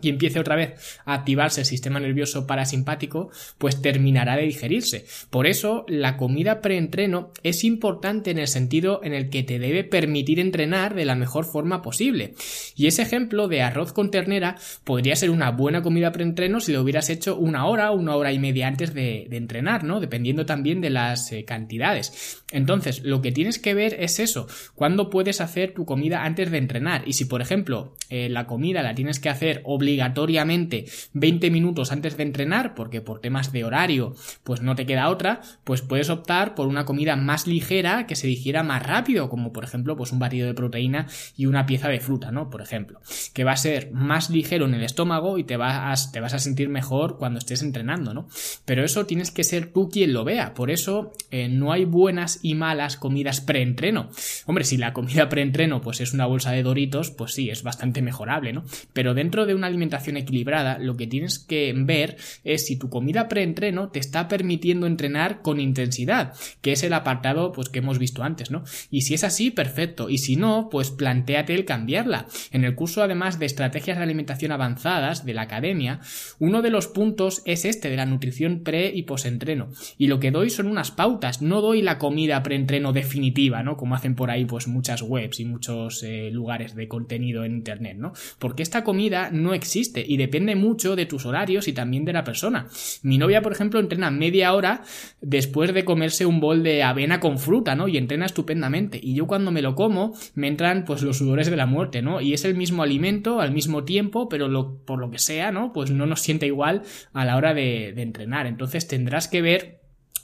y 0.00 0.08
empiece 0.08 0.40
otra 0.40 0.56
vez 0.56 0.98
a 1.04 1.14
activarse 1.14 1.60
el 1.60 1.66
sistema 1.66 2.00
nervioso 2.00 2.46
parasimpático, 2.46 3.30
pues 3.58 3.82
terminará 3.82 4.36
de 4.36 4.42
digerirse. 4.42 5.06
Por 5.30 5.46
eso, 5.46 5.84
la 5.88 6.16
comida 6.16 6.60
preentreno 6.60 7.32
es 7.42 7.64
importante 7.64 8.30
en 8.30 8.38
el 8.38 8.48
sentido 8.48 9.00
en 9.02 9.14
el 9.14 9.30
que 9.30 9.42
te 9.42 9.58
debe 9.58 9.84
permitir 9.84 10.40
entrenar 10.40 10.94
de 10.94 11.04
la 11.04 11.14
mejor 11.14 11.44
forma 11.44 11.82
posible. 11.82 12.34
Y 12.76 12.86
ese 12.86 13.02
ejemplo 13.02 13.48
de 13.48 13.62
arroz 13.62 13.92
con 13.92 14.10
ternera 14.10 14.56
podría 14.84 15.16
ser 15.16 15.30
una 15.30 15.50
buena 15.50 15.82
comida 15.82 16.12
preentreno 16.12 16.60
si 16.60 16.72
lo 16.72 16.82
hubieras 16.82 17.10
hecho 17.10 17.36
una 17.36 17.66
hora, 17.66 17.90
una 17.90 18.16
hora 18.16 18.32
y 18.32 18.38
media 18.38 18.68
antes 18.68 18.94
de, 18.94 19.28
entrenar, 19.30 19.84
¿no? 19.84 20.00
Dependiendo 20.00 20.46
también 20.46 20.80
de 20.80 20.90
las 20.90 21.30
eh, 21.32 21.44
cantidades. 21.44 22.42
Entonces, 22.50 23.02
lo 23.04 23.22
que 23.22 23.30
tienes 23.30 23.58
que 23.58 23.74
ver 23.74 23.96
es 24.00 24.18
eso, 24.18 24.46
cuándo 24.74 25.10
puedes 25.10 25.40
hacer 25.40 25.74
tu 25.74 25.84
comida 25.84 26.24
antes 26.24 26.50
de 26.50 26.58
entrenar. 26.58 27.02
Y 27.06 27.12
si, 27.12 27.24
por 27.24 27.40
ejemplo, 27.40 27.94
eh, 28.10 28.28
la 28.28 28.46
comida 28.46 28.82
la 28.82 28.94
tienes 28.94 29.20
que 29.20 29.28
hacer 29.28 29.60
obligatoriamente 29.64 29.87
20 29.96 31.50
minutos 31.50 31.92
antes 31.92 32.16
de 32.16 32.22
entrenar, 32.22 32.74
porque 32.74 33.00
por 33.00 33.20
temas 33.20 33.52
de 33.52 33.64
horario, 33.64 34.14
pues 34.44 34.60
no 34.62 34.74
te 34.74 34.86
queda 34.86 35.08
otra, 35.08 35.40
pues 35.64 35.82
puedes 35.82 36.10
optar 36.10 36.54
por 36.54 36.68
una 36.68 36.84
comida 36.84 37.16
más 37.16 37.46
ligera 37.46 38.06
que 38.06 38.16
se 38.16 38.26
digiera 38.26 38.62
más 38.62 38.82
rápido, 38.84 39.28
como 39.28 39.52
por 39.52 39.64
ejemplo, 39.64 39.96
pues 39.96 40.12
un 40.12 40.18
batido 40.18 40.46
de 40.46 40.54
proteína 40.54 41.06
y 41.36 41.46
una 41.46 41.66
pieza 41.66 41.88
de 41.88 42.00
fruta, 42.00 42.30
¿no? 42.30 42.50
Por 42.50 42.62
ejemplo, 42.62 43.00
que 43.32 43.44
va 43.44 43.52
a 43.52 43.56
ser 43.56 43.90
más 43.92 44.30
ligero 44.30 44.66
en 44.66 44.74
el 44.74 44.82
estómago 44.82 45.38
y 45.38 45.44
te 45.44 45.56
vas, 45.56 46.12
te 46.12 46.20
vas 46.20 46.34
a 46.34 46.38
sentir 46.38 46.68
mejor 46.68 47.18
cuando 47.18 47.38
estés 47.38 47.62
entrenando, 47.62 48.14
¿no? 48.14 48.28
Pero 48.64 48.84
eso 48.84 49.06
tienes 49.06 49.30
que 49.30 49.44
ser 49.44 49.72
tú 49.72 49.88
quien 49.88 50.12
lo 50.12 50.24
vea, 50.24 50.54
por 50.54 50.70
eso 50.70 51.12
eh, 51.30 51.48
no 51.48 51.72
hay 51.72 51.84
buenas 51.84 52.40
y 52.42 52.54
malas 52.54 52.96
comidas 52.96 53.40
preentreno. 53.40 54.10
Hombre, 54.46 54.64
si 54.64 54.76
la 54.76 54.92
comida 54.92 55.28
preentreno 55.28 55.80
pues 55.80 56.00
es 56.00 56.12
una 56.12 56.26
bolsa 56.26 56.52
de 56.52 56.62
doritos, 56.62 57.10
pues 57.10 57.32
sí, 57.32 57.50
es 57.50 57.62
bastante 57.62 58.02
mejorable, 58.02 58.52
¿no? 58.52 58.64
Pero 58.92 59.14
dentro 59.14 59.46
de 59.46 59.54
una 59.54 59.70
alimentación 59.78 60.16
equilibrada, 60.16 60.78
lo 60.78 60.96
que 60.96 61.06
tienes 61.06 61.38
que 61.38 61.72
ver 61.76 62.16
es 62.42 62.66
si 62.66 62.76
tu 62.76 62.88
comida 62.90 63.28
preentreno 63.28 63.90
te 63.90 64.00
está 64.00 64.26
permitiendo 64.26 64.86
entrenar 64.86 65.40
con 65.40 65.60
intensidad, 65.60 66.34
que 66.60 66.72
es 66.72 66.82
el 66.82 66.92
apartado 66.92 67.52
pues 67.52 67.68
que 67.68 67.78
hemos 67.78 67.98
visto 67.98 68.24
antes, 68.24 68.50
¿no? 68.50 68.64
Y 68.90 69.02
si 69.02 69.14
es 69.14 69.22
así, 69.24 69.50
perfecto. 69.50 70.10
Y 70.10 70.18
si 70.18 70.36
no, 70.36 70.68
pues 70.70 70.90
planteate 70.90 71.54
el 71.54 71.64
cambiarla. 71.64 72.26
En 72.50 72.64
el 72.64 72.74
curso, 72.74 73.02
además 73.02 73.38
de 73.38 73.46
estrategias 73.46 73.96
de 73.96 74.02
alimentación 74.02 74.52
avanzadas 74.52 75.24
de 75.24 75.34
la 75.34 75.42
academia, 75.42 76.00
uno 76.40 76.60
de 76.60 76.70
los 76.70 76.88
puntos 76.88 77.42
es 77.44 77.64
este 77.64 77.88
de 77.88 77.96
la 77.96 78.06
nutrición 78.06 78.62
pre 78.64 78.90
y 78.92 79.04
posentreno. 79.04 79.68
Y 79.96 80.08
lo 80.08 80.18
que 80.18 80.32
doy 80.32 80.50
son 80.50 80.66
unas 80.66 80.90
pautas, 80.90 81.40
no 81.40 81.60
doy 81.60 81.82
la 81.82 81.98
comida 81.98 82.42
preentreno 82.42 82.92
definitiva, 82.92 83.62
¿no? 83.62 83.76
Como 83.76 83.94
hacen 83.94 84.16
por 84.16 84.30
ahí 84.30 84.44
pues 84.44 84.66
muchas 84.66 85.02
webs 85.02 85.38
y 85.38 85.44
muchos 85.44 86.02
eh, 86.02 86.30
lugares 86.32 86.74
de 86.74 86.88
contenido 86.88 87.44
en 87.44 87.54
internet, 87.54 87.96
¿no? 87.96 88.12
Porque 88.38 88.62
esta 88.62 88.82
comida 88.82 89.30
no 89.30 89.54
existe 89.54 89.67
y 89.76 90.16
depende 90.16 90.56
mucho 90.56 90.96
de 90.96 91.06
tus 91.06 91.26
horarios 91.26 91.68
y 91.68 91.72
también 91.72 92.04
de 92.04 92.12
la 92.12 92.24
persona. 92.24 92.68
Mi 93.02 93.18
novia, 93.18 93.42
por 93.42 93.52
ejemplo, 93.52 93.80
entrena 93.80 94.10
media 94.10 94.54
hora 94.54 94.82
después 95.20 95.72
de 95.74 95.84
comerse 95.84 96.26
un 96.26 96.40
bol 96.40 96.62
de 96.62 96.82
avena 96.82 97.20
con 97.20 97.38
fruta, 97.38 97.74
¿no? 97.74 97.88
Y 97.88 97.96
entrena 97.96 98.26
estupendamente. 98.26 99.00
Y 99.02 99.14
yo 99.14 99.26
cuando 99.26 99.50
me 99.50 99.62
lo 99.62 99.74
como, 99.74 100.14
me 100.34 100.48
entran 100.48 100.84
pues 100.84 101.02
los 101.02 101.18
sudores 101.18 101.50
de 101.50 101.56
la 101.56 101.66
muerte, 101.66 102.02
¿no? 102.02 102.20
Y 102.20 102.32
es 102.32 102.44
el 102.44 102.54
mismo 102.54 102.82
alimento 102.82 103.40
al 103.40 103.52
mismo 103.52 103.84
tiempo, 103.84 104.28
pero 104.28 104.48
lo, 104.48 104.78
por 104.84 104.98
lo 104.98 105.10
que 105.10 105.18
sea, 105.18 105.52
¿no? 105.52 105.72
Pues 105.72 105.90
no 105.90 106.06
nos 106.06 106.20
siente 106.20 106.46
igual 106.46 106.82
a 107.12 107.24
la 107.24 107.36
hora 107.36 107.54
de, 107.54 107.92
de 107.94 108.02
entrenar. 108.02 108.46
Entonces 108.46 108.86
tendrás 108.86 109.28
que 109.28 109.42
ver 109.42 109.78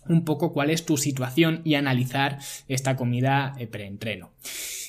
un 0.09 0.25
poco 0.25 0.53
cuál 0.53 0.71
es 0.71 0.85
tu 0.85 0.97
situación 0.97 1.63
y 1.65 1.75
analizar 1.75 2.39
esta 2.69 2.97
comida 2.97 3.55
eh, 3.59 3.67
preentreno. 3.67 4.33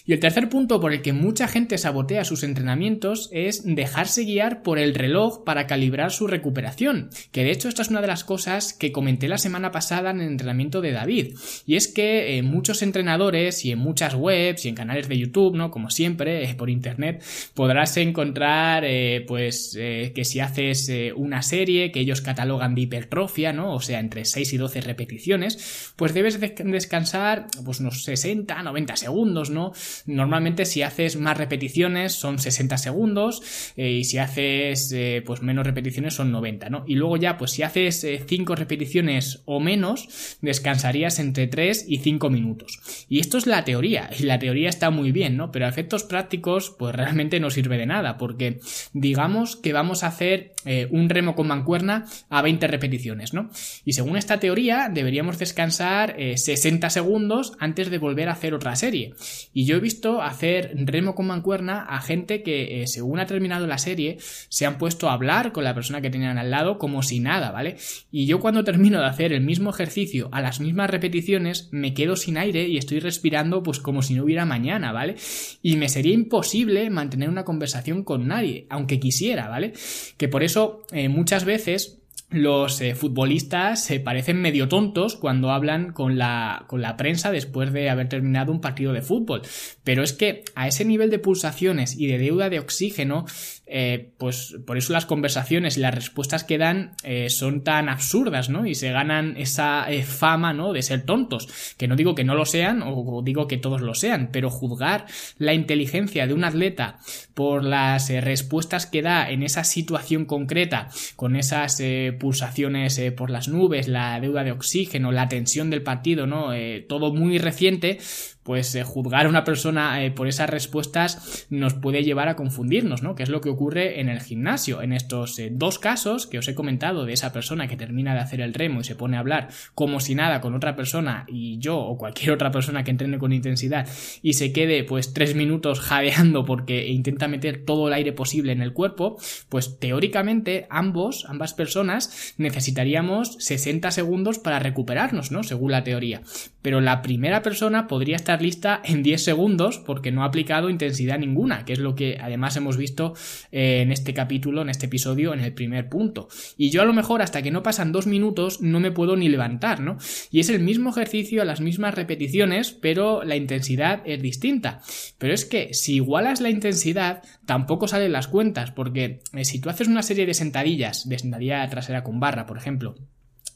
Y 0.08 0.14
el 0.14 0.20
tercer 0.20 0.50
punto 0.50 0.80
por 0.80 0.94
el 0.94 1.02
que 1.02 1.14
mucha 1.14 1.48
gente 1.48 1.80
sabotea 1.80 2.26
sus 2.26 2.44
entrenamientos 2.44 3.30
es 3.32 3.64
dejarse 3.66 4.24
guiar 4.24 4.62
por 4.62 4.78
el 4.78 4.94
reloj 4.94 5.44
para 5.44 5.66
calibrar 5.66 6.12
su 6.12 6.28
recuperación, 6.28 7.10
que 7.32 7.44
de 7.44 7.52
hecho 7.52 7.70
esta 7.70 7.82
es 7.82 7.90
una 7.90 8.02
de 8.02 8.08
las 8.08 8.24
cosas 8.24 8.74
que 8.74 8.92
comenté 8.92 9.28
la 9.28 9.40
semana 9.40 9.72
pasada 9.72 10.12
en 10.12 10.22
el 10.22 10.28
entrenamiento 10.28 10.82
de 10.82 10.92
David, 10.92 11.36
y 11.66 11.76
es 11.76 11.88
que 11.88 12.38
en 12.38 12.46
muchos 12.46 12.84
entrenadores 12.84 13.66
y 13.66 13.72
en 13.72 13.80
muchas 13.80 14.14
webs 14.14 14.66
y 14.66 14.70
en 14.70 14.76
canales 14.76 15.10
de 15.10 15.18
YouTube, 15.18 15.56
¿no? 15.56 15.72
Como 15.72 15.90
siempre, 15.90 16.44
eh, 16.44 16.54
por 16.54 16.70
internet, 16.70 17.24
podrás 17.56 17.98
encontrar 17.98 18.84
eh, 18.86 19.24
pues 19.28 19.76
eh, 19.80 20.12
que 20.14 20.24
si 20.24 20.40
haces 20.40 20.92
una 21.16 21.42
serie 21.42 21.92
que 21.92 22.00
ellos 22.00 22.22
catalogan 22.22 22.76
de 22.76 22.82
hipertrofia, 22.82 23.54
¿no? 23.54 23.74
O 23.74 23.82
sea, 23.82 24.00
entre 24.00 24.26
6 24.26 24.54
y 24.54 24.58
12 24.58 24.82
repeticiones, 24.82 25.94
pues 25.96 26.14
debes 26.14 26.40
descansar 26.40 27.48
pues 27.64 27.80
unos 27.80 28.04
60, 28.04 28.62
90 28.62 28.96
segundos, 28.98 29.50
¿no? 29.50 29.74
Normalmente 30.06 30.66
si 30.66 30.82
haces 30.82 31.18
más 31.18 31.38
repeticiones 31.38 32.14
son 32.14 32.40
60 32.40 32.78
segundos 32.78 33.74
eh, 33.76 33.92
y 33.92 34.04
si 34.04 34.18
haces 34.18 34.92
eh, 34.92 35.24
pues 35.26 35.42
menos 35.42 35.66
repeticiones 35.66 36.14
son 36.14 36.32
90, 36.32 36.70
¿no? 36.70 36.84
Y 36.88 36.96
luego 36.96 37.18
ya 37.18 37.38
pues 37.38 37.52
si 37.52 37.64
haces 37.64 38.06
5 38.28 38.54
eh, 38.54 38.56
repeticiones 38.56 39.42
o 39.46 39.60
menos 39.60 40.38
descansarías 40.42 41.20
entre 41.20 41.48
3 41.48 41.86
y 41.88 41.98
5 41.98 42.30
minutos. 42.30 42.80
Y 43.10 43.20
esto 43.20 43.38
es 43.38 43.48
la 43.48 43.64
teoría 43.64 44.10
y 44.18 44.24
la 44.24 44.40
teoría 44.40 44.70
está 44.70 44.90
muy 44.90 45.12
bien, 45.12 45.38
¿no? 45.38 45.52
Pero 45.52 45.66
a 45.66 45.70
efectos 45.70 46.04
prácticos 46.04 46.76
pues 46.78 46.96
realmente 46.96 47.40
no 47.40 47.50
sirve 47.50 47.78
de 47.78 47.86
nada 47.86 48.18
porque 48.18 48.60
digamos 48.94 49.56
que 49.56 49.74
vamos 49.74 50.04
a 50.04 50.08
hacer 50.08 50.54
un 50.90 51.10
remo 51.10 51.36
con 51.36 51.48
mancuerna 51.48 52.06
a 52.28 52.42
20 52.42 52.66
repeticiones, 52.66 53.34
¿no? 53.34 53.52
Y 53.86 53.94
según 53.94 54.18
esta 54.18 54.40
teoría 54.40 54.90
deberíamos 54.92 55.38
descansar 55.38 56.16
60 56.18 56.90
segundos 56.90 57.54
antes 57.60 57.92
de 57.92 58.00
volver 58.00 58.30
a 58.30 58.34
hacer 58.34 58.54
otra 58.54 58.76
serie. 58.76 59.14
Y 59.54 59.66
yo 59.66 59.78
visto 59.86 60.24
hacer 60.24 60.74
remo 60.76 61.14
con 61.14 61.28
mancuerna 61.28 61.84
a 61.84 62.02
gente 62.02 62.42
que, 62.42 62.82
eh, 62.82 62.88
según 62.88 63.20
ha 63.20 63.28
terminado 63.28 63.68
la 63.68 63.78
serie, 63.78 64.18
se 64.50 64.66
han 64.66 64.80
puesto 64.80 65.08
a 65.08 65.14
hablar 65.14 65.52
con 65.52 65.64
la 65.64 65.76
persona 65.76 66.02
que 66.02 66.10
tenían 66.10 66.40
al 66.40 66.50
lado 66.50 66.80
como 66.80 67.04
si 67.04 67.20
nada, 67.20 67.52
¿vale? 67.52 67.76
Y 68.10 68.26
yo 68.26 68.40
cuando 68.40 68.64
termino 68.64 69.00
de 69.00 69.06
hacer 69.06 69.32
el 69.32 69.42
mismo 69.42 69.70
ejercicio 69.70 70.30
a 70.32 70.42
las 70.42 70.60
mismas 70.60 70.90
repeticiones, 70.90 71.70
me 71.72 71.94
quedo 71.94 72.16
sin 72.16 72.40
aire 72.40 72.68
y 72.68 72.78
estoy 72.78 73.00
respirando 73.00 73.62
pues 73.62 73.80
como 73.80 74.02
si 74.02 74.16
no 74.16 74.24
hubiera 74.24 74.44
mañana, 74.46 74.92
¿vale? 74.92 75.18
Y 75.62 75.78
me 75.78 75.88
sería 75.88 76.14
imposible 76.14 76.90
mantener 76.90 77.30
una 77.30 77.46
conversación 77.46 78.04
con 78.04 78.28
nadie, 78.28 78.66
aunque 78.72 79.00
quisiera, 79.00 79.50
¿vale? 79.50 79.74
Que 80.18 80.28
por 80.28 80.42
eso 80.42 80.82
eh, 80.94 81.10
muchas 81.10 81.46
veces 81.46 82.02
los 82.36 82.82
eh, 82.82 82.96
futbolistas 82.96 83.84
se 83.84 84.00
parecen 84.00 84.42
medio 84.42 84.68
tontos 84.68 85.16
cuando 85.16 85.52
hablan 85.52 85.94
con 85.94 86.18
la, 86.18 86.66
con 86.68 86.82
la 86.82 86.98
prensa 86.98 87.32
después 87.32 87.72
de 87.72 87.90
haber 87.90 88.10
terminado 88.10 88.52
un 88.52 88.62
partido 88.62 88.94
de 88.94 89.02
fútbol. 89.02 89.42
Pero 89.84 90.04
es 90.04 90.14
que 90.14 90.44
a 90.56 90.68
ese 90.68 90.86
nivel 90.86 91.10
de 91.10 91.20
pulsaciones 91.20 91.98
y 91.98 92.08
de 92.08 92.18
deuda 92.18 92.50
de 92.50 92.60
oxígeno, 92.60 93.26
eh, 93.68 94.12
pues 94.18 94.58
por 94.68 94.78
eso 94.78 94.92
las 94.92 95.06
conversaciones 95.06 95.78
y 95.78 95.80
las 95.80 95.96
respuestas 95.96 96.44
que 96.44 96.58
dan 96.58 96.92
eh, 97.04 97.30
son 97.30 97.64
tan 97.64 97.90
absurdas, 97.90 98.50
¿no? 98.50 98.66
Y 98.66 98.76
se 98.76 98.92
ganan 98.92 99.38
esa 99.38 99.88
fama, 100.06 100.54
¿no? 100.54 100.74
De 100.74 100.82
ser 100.82 101.06
tontos. 101.06 101.48
Que 101.78 101.88
no 101.88 101.96
digo 101.96 102.16
que 102.16 102.24
no 102.24 102.36
lo 102.36 102.46
sean 102.46 102.84
o 102.84 103.22
digo 103.24 103.48
que 103.48 103.58
todos 103.58 103.82
lo 103.82 103.94
sean, 103.94 104.30
pero 104.32 104.50
juzgar 104.50 105.06
la 105.38 105.54
inteligencia 105.54 106.28
de 106.28 106.34
un 106.34 106.44
atleta 106.44 107.00
por 107.34 107.64
las 107.64 108.10
respuestas 108.10 108.86
que 108.86 109.02
da 109.02 109.30
en 109.30 109.44
esa 109.44 109.64
situación 109.64 110.26
concreta, 110.26 110.90
con 111.16 111.36
esas 111.36 111.82
pulsaciones 112.26 113.00
por 113.16 113.30
las 113.30 113.48
nubes, 113.48 113.88
la 113.88 114.20
deuda 114.20 114.44
de 114.44 114.52
oxígeno, 114.52 115.12
la 115.12 115.30
tensión 115.30 115.70
del 115.70 115.84
partido, 115.84 116.26
¿no? 116.26 116.50
todo 116.90 117.14
muy 117.14 117.38
reciente, 117.38 118.00
pues 118.46 118.76
eh, 118.76 118.84
juzgar 118.84 119.26
a 119.26 119.30
una 119.30 119.44
persona 119.44 120.06
eh, 120.06 120.12
por 120.12 120.28
esas 120.28 120.50
respuestas 120.50 121.48
nos 121.50 121.74
puede 121.74 122.04
llevar 122.04 122.30
a 122.30 122.36
confundirnos, 122.36 123.02
¿no? 123.02 123.16
Que 123.16 123.24
es 123.24 123.30
lo 123.30 123.42
que 123.42 123.50
ocurre 123.50 124.00
en 124.00 124.08
el 124.08 124.22
gimnasio. 124.22 124.84
En 124.84 124.94
estos 124.94 125.40
eh, 125.40 125.50
dos 125.52 125.80
casos 125.80 126.28
que 126.28 126.38
os 126.38 126.48
he 126.48 126.54
comentado 126.54 127.06
de 127.06 127.14
esa 127.14 127.34
persona 127.34 127.68
que 127.68 127.76
termina 127.76 128.14
de 128.14 128.20
hacer 128.20 128.42
el 128.42 128.54
remo 128.54 128.82
y 128.82 128.84
se 128.84 128.96
pone 128.96 129.18
a 129.18 129.22
hablar 129.22 129.50
como 129.74 130.00
si 130.00 130.14
nada 130.14 130.42
con 130.42 130.54
otra 130.54 130.76
persona 130.76 131.26
y 131.28 131.58
yo 131.58 131.80
o 131.80 131.98
cualquier 131.98 132.32
otra 132.32 132.52
persona 132.52 132.84
que 132.84 132.92
entrene 132.92 133.18
con 133.18 133.34
intensidad 133.34 133.88
y 134.22 134.34
se 134.34 134.54
quede 134.54 134.84
pues 134.84 135.12
tres 135.14 135.34
minutos 135.34 135.80
jadeando 135.80 136.46
porque 136.46 136.88
intenta 136.88 137.28
meter 137.28 137.66
todo 137.66 137.88
el 137.88 137.96
aire 137.96 138.14
posible 138.14 138.52
en 138.52 138.62
el 138.62 138.74
cuerpo, 138.74 139.18
pues 139.50 139.80
teóricamente 139.80 140.68
ambos, 140.70 141.26
ambas 141.28 141.56
personas 141.56 142.36
necesitaríamos 142.38 143.38
60 143.40 143.90
segundos 143.90 144.38
para 144.38 144.60
recuperarnos, 144.60 145.32
¿no? 145.32 145.42
Según 145.42 145.72
la 145.72 145.84
teoría. 145.84 146.22
Pero 146.62 146.80
la 146.80 147.02
primera 147.02 147.42
persona 147.42 147.88
podría 147.88 148.16
estar 148.16 148.35
lista 148.42 148.82
en 148.84 149.04
10 149.04 149.24
segundos 149.24 149.80
porque 149.80 150.12
no 150.12 150.24
ha 150.24 150.28
aplicado 150.28 150.70
intensidad 150.70 151.20
ninguna, 151.20 151.66
que 151.66 151.74
es 151.74 151.80
lo 151.80 151.96
que 151.96 152.18
además 152.22 152.56
hemos 152.58 152.78
visto 152.78 153.14
eh, 153.52 153.82
en 153.82 153.92
este 153.92 154.14
capítulo, 154.14 154.62
en 154.62 154.70
este 154.70 154.88
episodio, 154.88 155.34
en 155.34 155.40
el 155.40 155.54
primer 155.54 155.90
punto. 155.90 156.28
Y 156.58 156.70
yo 156.70 156.82
a 156.82 156.86
lo 156.86 156.94
mejor 156.94 157.22
hasta 157.22 157.42
que 157.42 157.52
no 157.52 157.64
pasan 157.64 157.92
dos 157.92 158.08
minutos 158.08 158.62
no 158.62 158.80
me 158.80 158.92
puedo 158.92 159.16
ni 159.16 159.30
levantar, 159.30 159.80
¿no? 159.80 159.98
Y 160.32 160.40
es 160.40 160.50
el 160.50 160.60
mismo 160.60 160.90
ejercicio 160.90 161.46
las 161.46 161.62
mismas 161.62 161.96
repeticiones, 161.96 162.72
pero 162.72 163.24
la 163.24 163.36
intensidad 163.36 164.02
es 164.06 164.22
distinta. 164.22 164.82
Pero 165.18 165.34
es 165.34 165.46
que 165.46 165.74
si 165.74 165.96
igualas 165.96 166.42
la 166.42 166.50
intensidad, 166.50 167.24
tampoco 167.46 167.88
salen 167.88 168.12
las 168.12 168.28
cuentas, 168.28 168.72
porque 168.72 169.22
eh, 169.34 169.46
si 169.46 169.60
tú 169.60 169.70
haces 169.70 169.88
una 169.88 170.04
serie 170.04 170.26
de 170.26 170.34
sentadillas, 170.34 171.08
de 171.08 171.20
sentadilla 171.20 171.68
trasera 171.70 172.04
con 172.04 172.20
barra, 172.20 172.46
por 172.46 172.58
ejemplo, 172.58 172.96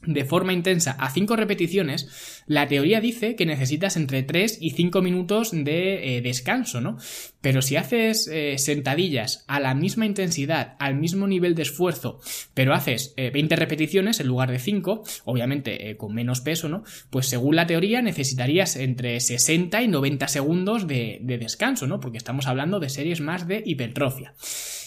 de 0.02 0.24
forma 0.24 0.52
intensa 0.52 0.92
a 0.92 1.10
5 1.10 1.36
repeticiones, 1.36 2.42
la 2.46 2.66
teoría 2.66 3.00
dice 3.00 3.36
que 3.36 3.44
necesitas 3.44 3.96
entre 3.96 4.22
3 4.22 4.58
y 4.60 4.70
5 4.70 5.02
minutos 5.02 5.50
de 5.52 6.16
eh, 6.16 6.22
descanso, 6.22 6.80
¿no? 6.80 6.96
Pero 7.40 7.60
si 7.60 7.76
haces 7.76 8.26
eh, 8.26 8.56
sentadillas 8.58 9.44
a 9.46 9.60
la 9.60 9.74
misma 9.74 10.06
intensidad, 10.06 10.76
al 10.78 10.94
mismo 10.94 11.26
nivel 11.26 11.54
de 11.54 11.62
esfuerzo, 11.62 12.20
pero 12.54 12.74
haces 12.74 13.14
20 13.16 13.54
eh, 13.54 13.56
repeticiones 13.56 14.20
en 14.20 14.28
lugar 14.28 14.50
de 14.50 14.58
5, 14.58 15.04
obviamente 15.24 15.96
con 15.96 16.14
menos 16.14 16.40
peso, 16.40 16.68
¿no? 16.68 16.82
Pues 17.10 17.26
según 17.26 17.56
la 17.56 17.66
teoría 17.66 18.00
necesitarías 18.00 18.76
entre 18.76 19.20
60 19.20 19.82
y 19.82 19.88
90 19.88 20.28
segundos 20.28 20.86
de, 20.86 21.18
de 21.22 21.38
descanso, 21.38 21.86
¿no? 21.86 22.00
Porque 22.00 22.18
estamos 22.18 22.46
hablando 22.46 22.80
de 22.80 22.88
series 22.88 23.20
más 23.20 23.46
de 23.46 23.62
hipertrofia. 23.66 24.34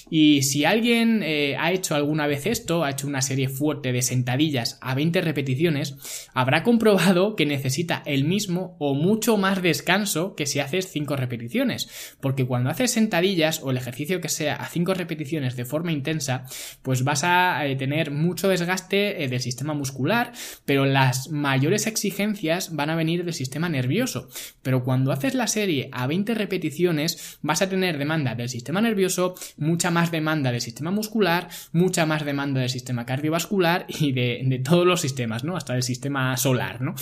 Y 0.10 0.44
si 0.44 0.66
alguien 0.66 1.22
eh, 1.24 1.56
ha 1.58 1.72
hecho 1.72 1.96
alguna 1.96 2.28
vez 2.28 2.46
esto, 2.46 2.84
ha 2.84 2.92
hecho 2.92 3.08
una 3.08 3.22
serie 3.22 3.50
fuerte 3.50 3.92
de 3.92 4.02
sentadillas 4.02 4.78
a 4.82 4.96
20 4.96 5.22
repeticiones, 5.22 6.30
habrá 6.34 6.64
comprobado 6.64 7.36
que 7.36 7.46
necesita 7.46 8.04
el 8.06 8.26
mismo 8.26 8.76
o 8.80 8.94
mucho 8.94 9.38
más 9.38 9.62
descanso 9.62 10.36
que 10.36 10.46
si 10.46 10.60
haces 10.60 10.92
5 10.92 11.16
repeticiones. 11.16 12.16
Porque 12.20 12.46
cuando 12.46 12.70
haces 12.70 12.92
sentadillas 12.92 13.62
o 13.64 13.72
el 13.72 13.78
ejercicio 13.78 14.22
que 14.22 14.30
sea 14.30 14.56
a 14.56 14.68
5 14.68 14.94
repeticiones 14.94 15.56
de 15.56 15.66
forma 15.66 15.92
intensa, 15.92 16.46
pues 16.82 17.04
vas 17.04 17.24
a 17.24 17.66
eh, 17.66 17.76
tener 17.76 18.12
mucho 18.12 18.50
desgaste 18.50 19.24
eh, 19.24 19.28
del 19.28 19.42
sistema 19.42 19.74
muscular, 19.74 20.34
pero 20.66 20.86
las 20.86 21.30
mayores 21.30 21.88
exigencias 21.88 22.76
van 22.76 22.90
a 22.90 22.96
venir 22.96 23.24
del 23.24 23.34
sistema 23.34 23.70
nervioso. 23.70 24.28
Pero 24.62 24.84
cuando 24.84 25.12
haces 25.12 25.34
la 25.34 25.48
serie 25.48 25.90
a 25.92 26.08
20 26.08 26.34
repeticiones, 26.34 27.40
vas 27.42 27.62
a 27.62 27.70
tener 27.70 27.98
demanda 27.98 28.36
del 28.36 28.50
sistema 28.50 28.82
nervioso, 28.82 29.36
mucha 29.58 29.92
más 29.94 30.12
demanda 30.12 30.52
del 30.52 30.60
sistema 30.60 30.92
muscular, 30.92 31.48
mucha 31.72 32.06
más 32.06 32.26
demanda 32.26 32.60
del 32.60 32.70
sistema 32.70 33.06
cardiovascular 33.06 33.86
y 33.88 34.12
de, 34.12 34.62
todos 34.64 34.86
los 34.86 35.00
sistemas, 35.00 35.44
¿no? 35.44 35.56
Hasta 35.56 35.74
del 35.74 35.84
sistema 35.84 36.36
solar, 36.36 36.82
¿no? 36.82 36.96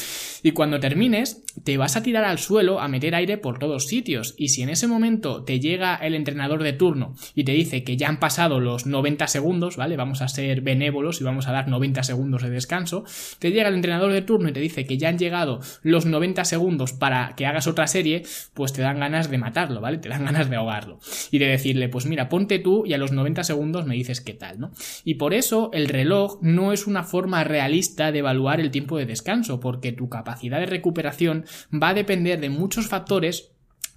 Y 0.44 0.52
cuando 0.52 0.80
termines, 0.80 1.44
te 1.64 1.78
vas 1.78 1.96
a 1.96 2.04
tirar 2.04 2.24
al 2.24 2.38
suelo 2.38 2.80
a 2.80 2.88
meter 2.88 3.16
aire 3.16 3.38
por 3.38 3.58
todos 3.60 3.88
sitios. 3.88 4.36
Y 4.38 4.50
si 4.50 4.62
en 4.62 4.70
ese 4.70 4.88
momento 4.88 5.44
te 5.44 5.60
llega 5.60 5.96
el 5.96 6.14
entrenador 6.14 6.64
de 6.64 6.74
turno 6.74 7.16
y 7.34 7.44
te 7.44 7.54
dice 7.54 7.84
que 7.84 7.98
ya 7.98 8.10
han 8.10 8.20
pasado 8.20 8.60
los 8.60 8.86
90 8.86 9.28
segundos, 9.28 9.78
¿vale? 9.78 9.98
Vamos 9.98 10.22
a 10.22 10.28
ser 10.28 10.62
benévolos 10.62 11.22
y 11.22 11.24
vamos 11.24 11.48
a 11.48 11.52
dar 11.52 11.68
90 11.68 12.04
segundos 12.04 12.44
de 12.44 12.50
descanso. 12.50 13.04
Te 13.40 13.52
llega 13.52 13.70
el 13.70 13.76
entrenador 13.76 14.12
de 14.12 14.22
turno 14.22 14.50
y 14.50 14.54
te 14.54 14.60
dice 14.60 14.86
que 14.86 14.98
ya 14.98 15.10
han 15.10 15.18
llegado 15.18 15.60
los 15.82 16.06
90 16.06 16.46
segundos 16.46 16.94
para 16.94 17.36
que 17.36 17.46
hagas 17.46 17.68
otra 17.68 17.88
serie, 17.88 18.24
pues 18.54 18.74
te 18.74 18.82
dan 18.82 19.00
ganas 19.00 19.30
de 19.30 19.38
matarlo, 19.38 19.82
¿vale? 19.82 19.98
Te 19.98 20.10
dan 20.10 20.26
ganas 20.26 20.50
de 20.50 20.56
ahogarlo. 20.56 21.00
Y 21.32 21.40
de 21.40 21.48
decirle, 21.48 21.90
pues 21.90 22.06
mira, 22.06 22.30
ponte 22.30 22.60
tú 22.60 22.81
y 22.86 22.94
a 22.94 22.98
los 22.98 23.12
90 23.12 23.44
segundos 23.44 23.86
me 23.86 23.96
dices 23.96 24.22
qué 24.22 24.34
tal, 24.34 24.60
¿no? 24.60 24.72
Y 25.04 25.16
por 25.16 25.34
eso 25.34 25.70
el 25.74 25.88
reloj 25.88 26.40
no 26.42 26.74
es 26.74 26.88
una 26.88 27.04
forma 27.04 27.44
realista 27.44 28.12
de 28.12 28.20
evaluar 28.20 28.60
el 28.60 28.72
tiempo 28.72 28.98
de 28.98 29.06
descanso, 29.06 29.60
porque 29.60 29.92
tu 29.92 30.10
capacidad 30.10 30.60
de 30.60 30.66
recuperación 30.66 31.46
va 31.72 31.90
a 31.90 31.94
depender 31.94 32.40
de 32.40 32.50
muchos 32.50 32.88
factores 32.88 33.52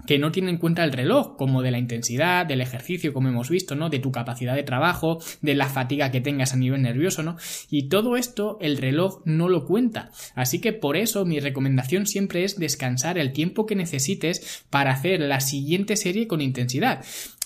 que 0.07 0.19
no 0.19 0.33
tiene 0.33 0.51
en 0.51 0.59
cuenta 0.59 0.85
el 0.85 0.93
reloj, 0.93 1.37
como 1.37 1.63
de 1.63 1.71
la 1.71 1.79
intensidad, 1.79 2.47
del 2.47 2.61
ejercicio, 2.61 3.13
como 3.13 3.29
hemos 3.29 3.49
visto, 3.49 3.75
¿no? 3.75 3.89
De 3.89 3.99
tu 3.99 4.13
capacidad 4.13 4.55
de 4.55 4.63
trabajo, 4.63 5.19
de 5.41 5.55
la 5.55 5.69
fatiga 5.69 6.11
que 6.11 6.21
tengas 6.21 6.53
a 6.53 6.57
nivel 6.57 6.83
nervioso, 6.83 7.23
¿no? 7.23 7.37
Y 7.71 7.89
todo 7.89 8.17
esto 8.17 8.59
el 8.61 8.77
reloj 8.77 9.23
no 9.25 9.49
lo 9.49 9.65
cuenta. 9.65 10.11
Así 10.35 10.61
que 10.61 10.73
por 10.73 10.97
eso 10.97 11.25
mi 11.25 11.41
recomendación 11.41 12.07
siempre 12.07 12.45
es 12.45 12.59
descansar 12.59 13.19
el 13.19 13.33
tiempo 13.33 13.67
que 13.67 13.77
necesites 13.77 14.65
para 14.69 14.93
hacer 14.93 15.21
la 15.21 15.41
siguiente 15.41 15.97
serie 15.97 16.27
con 16.27 16.41
intensidad. 16.41 17.05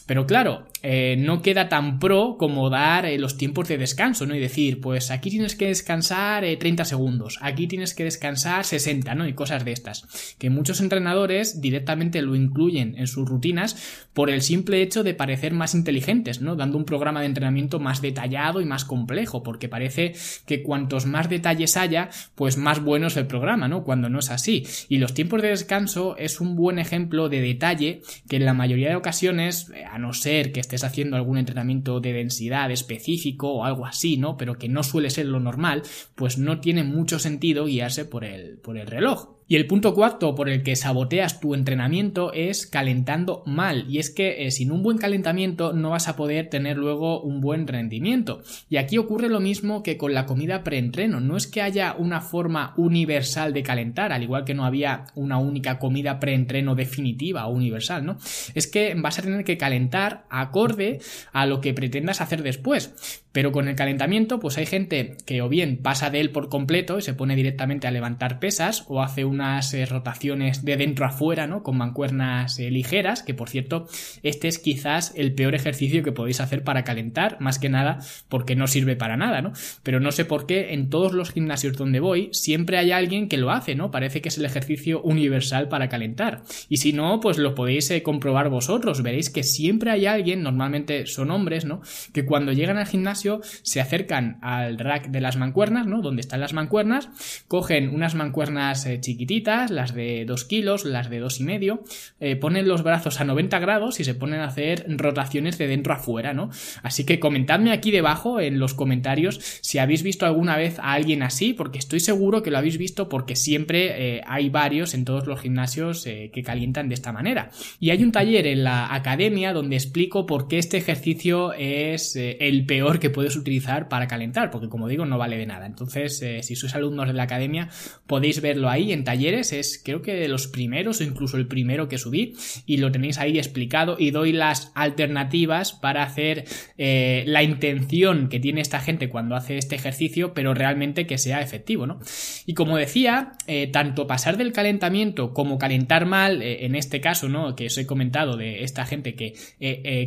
Pero 0.08 0.26
claro, 0.26 0.64
eh, 0.82 1.16
no 1.18 1.42
queda 1.42 1.68
tan 1.68 1.98
pro 1.98 2.36
como 2.38 2.70
dar 2.70 3.04
eh, 3.04 3.18
los 3.18 3.36
tiempos 3.36 3.68
de 3.68 3.76
descanso, 3.76 4.24
¿no? 4.24 4.34
Y 4.34 4.38
decir, 4.38 4.80
pues 4.80 5.10
aquí 5.10 5.28
tienes 5.28 5.54
que 5.54 5.66
descansar 5.66 6.44
30 6.58 6.82
eh, 6.82 6.86
segundos, 6.86 7.38
aquí 7.42 7.66
tienes 7.66 7.92
que 7.92 8.04
descansar 8.04 8.64
60, 8.64 9.14
¿no? 9.14 9.28
Y 9.28 9.34
cosas 9.34 9.66
de 9.66 9.72
estas. 9.72 10.34
Que 10.38 10.48
muchos 10.48 10.80
entrenadores 10.80 11.60
directamente 11.60 12.22
lo 12.22 12.36
incluyen 12.36 12.94
en 12.96 13.06
sus 13.06 13.28
rutinas 13.28 14.06
por 14.14 14.30
el 14.30 14.40
simple 14.40 14.80
hecho 14.80 15.02
de 15.02 15.12
parecer 15.12 15.52
más 15.52 15.74
inteligentes, 15.74 16.40
¿no? 16.40 16.56
Dando 16.56 16.78
un 16.78 16.86
programa 16.86 17.20
de 17.20 17.26
entrenamiento 17.26 17.78
más 17.78 18.00
detallado 18.00 18.62
y 18.62 18.64
más 18.64 18.86
complejo, 18.86 19.42
porque 19.42 19.68
parece 19.68 20.14
que 20.46 20.62
cuantos 20.62 21.04
más 21.04 21.28
detalles 21.28 21.76
haya, 21.76 22.08
pues 22.34 22.56
más 22.56 22.82
bueno 22.82 23.08
es 23.08 23.16
el 23.18 23.26
programa, 23.26 23.68
¿no? 23.68 23.84
Cuando 23.84 24.08
no 24.08 24.20
es 24.20 24.30
así. 24.30 24.66
Y 24.88 24.96
los 24.96 25.12
tiempos 25.12 25.42
de 25.42 25.48
descanso 25.48 26.16
es 26.16 26.40
un 26.40 26.56
buen 26.56 26.78
ejemplo 26.78 27.28
de 27.28 27.42
detalle 27.42 28.00
que 28.26 28.36
en 28.36 28.46
la 28.46 28.54
mayoría 28.54 28.88
de 28.88 28.96
ocasiones, 28.96 29.70
no 29.98 30.12
ser 30.12 30.52
que 30.52 30.60
estés 30.60 30.84
haciendo 30.84 31.16
algún 31.16 31.38
entrenamiento 31.38 32.00
de 32.00 32.12
densidad 32.12 32.70
específico 32.70 33.52
o 33.52 33.64
algo 33.64 33.86
así, 33.86 34.16
¿no? 34.16 34.36
Pero 34.36 34.58
que 34.58 34.68
no 34.68 34.82
suele 34.82 35.10
ser 35.10 35.26
lo 35.26 35.40
normal, 35.40 35.82
pues 36.14 36.38
no 36.38 36.60
tiene 36.60 36.84
mucho 36.84 37.18
sentido 37.18 37.66
guiarse 37.66 38.04
por 38.04 38.24
el, 38.24 38.58
por 38.58 38.76
el 38.78 38.86
reloj. 38.86 39.37
Y 39.50 39.56
el 39.56 39.66
punto 39.66 39.94
cuarto 39.94 40.34
por 40.34 40.50
el 40.50 40.62
que 40.62 40.76
saboteas 40.76 41.40
tu 41.40 41.54
entrenamiento 41.54 42.34
es 42.34 42.66
calentando 42.66 43.42
mal. 43.46 43.86
Y 43.88 43.98
es 43.98 44.10
que 44.10 44.46
eh, 44.46 44.50
sin 44.50 44.70
un 44.70 44.82
buen 44.82 44.98
calentamiento 44.98 45.72
no 45.72 45.90
vas 45.90 46.06
a 46.06 46.16
poder 46.16 46.50
tener 46.50 46.76
luego 46.76 47.22
un 47.22 47.40
buen 47.40 47.66
rendimiento. 47.66 48.42
Y 48.68 48.76
aquí 48.76 48.98
ocurre 48.98 49.30
lo 49.30 49.40
mismo 49.40 49.82
que 49.82 49.96
con 49.96 50.12
la 50.12 50.26
comida 50.26 50.62
preentreno. 50.64 51.20
No 51.20 51.38
es 51.38 51.46
que 51.46 51.62
haya 51.62 51.94
una 51.96 52.20
forma 52.20 52.74
universal 52.76 53.54
de 53.54 53.62
calentar, 53.62 54.12
al 54.12 54.22
igual 54.22 54.44
que 54.44 54.52
no 54.52 54.66
había 54.66 55.06
una 55.14 55.38
única 55.38 55.78
comida 55.78 56.20
preentreno 56.20 56.74
definitiva 56.74 57.46
o 57.46 57.54
universal, 57.54 58.04
¿no? 58.04 58.18
Es 58.54 58.66
que 58.66 58.94
vas 58.96 59.18
a 59.18 59.22
tener 59.22 59.44
que 59.44 59.56
calentar 59.56 60.26
acorde 60.28 61.00
a 61.32 61.46
lo 61.46 61.62
que 61.62 61.72
pretendas 61.72 62.20
hacer 62.20 62.42
después. 62.42 63.22
Pero 63.38 63.52
con 63.52 63.68
el 63.68 63.76
calentamiento, 63.76 64.40
pues 64.40 64.58
hay 64.58 64.66
gente 64.66 65.16
que 65.24 65.42
o 65.42 65.48
bien 65.48 65.76
pasa 65.76 66.10
de 66.10 66.18
él 66.18 66.30
por 66.30 66.48
completo 66.48 66.98
y 66.98 67.02
se 67.02 67.14
pone 67.14 67.36
directamente 67.36 67.86
a 67.86 67.92
levantar 67.92 68.40
pesas 68.40 68.84
o 68.88 69.00
hace 69.00 69.24
unas 69.24 69.72
eh, 69.74 69.86
rotaciones 69.86 70.64
de 70.64 70.76
dentro 70.76 71.06
a 71.06 71.10
fuera, 71.10 71.46
¿no? 71.46 71.62
Con 71.62 71.78
mancuernas 71.78 72.58
eh, 72.58 72.68
ligeras, 72.72 73.22
que 73.22 73.34
por 73.34 73.48
cierto, 73.48 73.86
este 74.24 74.48
es 74.48 74.58
quizás 74.58 75.12
el 75.14 75.36
peor 75.36 75.54
ejercicio 75.54 76.02
que 76.02 76.10
podéis 76.10 76.40
hacer 76.40 76.64
para 76.64 76.82
calentar, 76.82 77.36
más 77.38 77.60
que 77.60 77.68
nada 77.68 78.00
porque 78.28 78.56
no 78.56 78.66
sirve 78.66 78.96
para 78.96 79.16
nada, 79.16 79.40
¿no? 79.40 79.52
Pero 79.84 80.00
no 80.00 80.10
sé 80.10 80.24
por 80.24 80.46
qué 80.46 80.72
en 80.74 80.90
todos 80.90 81.12
los 81.12 81.30
gimnasios 81.30 81.76
donde 81.76 82.00
voy 82.00 82.30
siempre 82.32 82.76
hay 82.76 82.90
alguien 82.90 83.28
que 83.28 83.36
lo 83.36 83.52
hace, 83.52 83.76
¿no? 83.76 83.92
Parece 83.92 84.20
que 84.20 84.30
es 84.30 84.38
el 84.38 84.46
ejercicio 84.46 85.00
universal 85.02 85.68
para 85.68 85.88
calentar. 85.88 86.42
Y 86.68 86.78
si 86.78 86.92
no, 86.92 87.20
pues 87.20 87.38
lo 87.38 87.54
podéis 87.54 87.88
eh, 87.92 88.02
comprobar 88.02 88.48
vosotros, 88.48 89.00
veréis 89.04 89.30
que 89.30 89.44
siempre 89.44 89.92
hay 89.92 90.06
alguien, 90.06 90.42
normalmente 90.42 91.06
son 91.06 91.30
hombres, 91.30 91.64
¿no? 91.64 91.82
Que 92.12 92.24
cuando 92.24 92.50
llegan 92.50 92.78
al 92.78 92.88
gimnasio 92.88 93.27
se 93.62 93.80
acercan 93.80 94.38
al 94.42 94.78
rack 94.78 95.08
de 95.08 95.20
las 95.20 95.36
mancuernas, 95.36 95.86
¿no? 95.86 96.02
Donde 96.02 96.20
están 96.20 96.40
las 96.40 96.52
mancuernas, 96.52 97.08
cogen 97.48 97.94
unas 97.94 98.14
mancuernas 98.14 98.86
eh, 98.86 99.00
chiquititas, 99.00 99.70
las 99.70 99.94
de 99.94 100.24
2 100.26 100.44
kilos, 100.44 100.84
las 100.84 101.10
de 101.10 101.18
dos 101.18 101.40
y 101.40 101.44
medio, 101.44 101.82
eh, 102.20 102.36
ponen 102.36 102.68
los 102.68 102.82
brazos 102.82 103.20
a 103.20 103.24
90 103.24 103.58
grados 103.58 104.00
y 104.00 104.04
se 104.04 104.14
ponen 104.14 104.40
a 104.40 104.46
hacer 104.46 104.84
rotaciones 104.88 105.58
de 105.58 105.66
dentro 105.66 105.92
a 105.92 105.96
fuera, 105.96 106.32
¿no? 106.32 106.50
Así 106.82 107.04
que 107.04 107.20
comentadme 107.20 107.72
aquí 107.72 107.90
debajo 107.90 108.40
en 108.40 108.58
los 108.58 108.74
comentarios 108.74 109.40
si 109.60 109.78
habéis 109.78 110.02
visto 110.02 110.26
alguna 110.26 110.56
vez 110.56 110.78
a 110.78 110.92
alguien 110.92 111.22
así, 111.22 111.52
porque 111.52 111.78
estoy 111.78 112.00
seguro 112.00 112.42
que 112.42 112.50
lo 112.50 112.58
habéis 112.58 112.78
visto 112.78 113.08
porque 113.08 113.36
siempre 113.36 114.16
eh, 114.16 114.22
hay 114.26 114.48
varios 114.50 114.94
en 114.94 115.04
todos 115.04 115.26
los 115.26 115.40
gimnasios 115.40 116.04
que 116.04 116.42
calientan 116.44 116.88
de 116.88 116.94
esta 116.94 117.12
manera. 117.12 117.50
Y 117.80 117.90
hay 117.90 118.02
un 118.02 118.12
taller 118.12 118.46
en 118.46 118.64
la 118.64 118.94
academia 118.94 119.52
donde 119.52 119.76
explico 119.76 120.26
por 120.26 120.48
qué 120.48 120.58
este 120.58 120.76
ejercicio 120.76 121.52
es 121.52 122.16
el 122.16 122.66
peor 122.66 122.98
que 122.98 123.07
puedes 123.10 123.36
utilizar 123.36 123.88
para 123.88 124.08
calentar, 124.08 124.50
porque 124.50 124.68
como 124.68 124.88
digo, 124.88 125.06
no 125.06 125.18
vale 125.18 125.36
de 125.36 125.46
nada. 125.46 125.66
Entonces, 125.66 126.20
eh, 126.22 126.42
si 126.42 126.56
sois 126.56 126.74
alumnos 126.74 127.06
de 127.06 127.12
la 127.12 127.24
academia, 127.24 127.68
podéis 128.06 128.40
verlo 128.40 128.68
ahí 128.68 128.92
en 128.92 129.04
talleres, 129.04 129.52
es 129.52 129.80
creo 129.84 130.02
que 130.02 130.14
de 130.14 130.28
los 130.28 130.48
primeros 130.48 131.00
o 131.00 131.04
incluso 131.04 131.36
el 131.36 131.46
primero 131.46 131.88
que 131.88 131.98
subí, 131.98 132.34
y 132.66 132.78
lo 132.78 132.90
tenéis 132.92 133.18
ahí 133.18 133.38
explicado 133.38 133.96
y 133.98 134.10
doy 134.10 134.32
las 134.32 134.72
alternativas 134.74 135.72
para 135.72 136.02
hacer 136.02 136.44
eh, 136.76 137.24
la 137.26 137.42
intención 137.42 138.28
que 138.28 138.40
tiene 138.40 138.60
esta 138.60 138.80
gente 138.80 139.08
cuando 139.08 139.36
hace 139.36 139.58
este 139.58 139.76
ejercicio, 139.76 140.34
pero 140.34 140.54
realmente 140.54 141.06
que 141.06 141.18
sea 141.18 141.40
efectivo, 141.40 141.86
¿no? 141.86 142.00
Y 142.46 142.54
como 142.54 142.76
decía, 142.76 143.32
eh, 143.46 143.66
tanto 143.68 144.06
pasar 144.06 144.36
del 144.36 144.52
calentamiento 144.52 145.34
como 145.34 145.58
calentar 145.58 146.06
mal, 146.06 146.42
en 146.42 146.74
este 146.74 147.00
caso, 147.00 147.28
¿no? 147.28 147.54
Que 147.54 147.66
os 147.66 147.78
he 147.78 147.86
comentado 147.86 148.36
de 148.36 148.62
esta 148.64 148.84
gente 148.84 149.14
que 149.14 149.34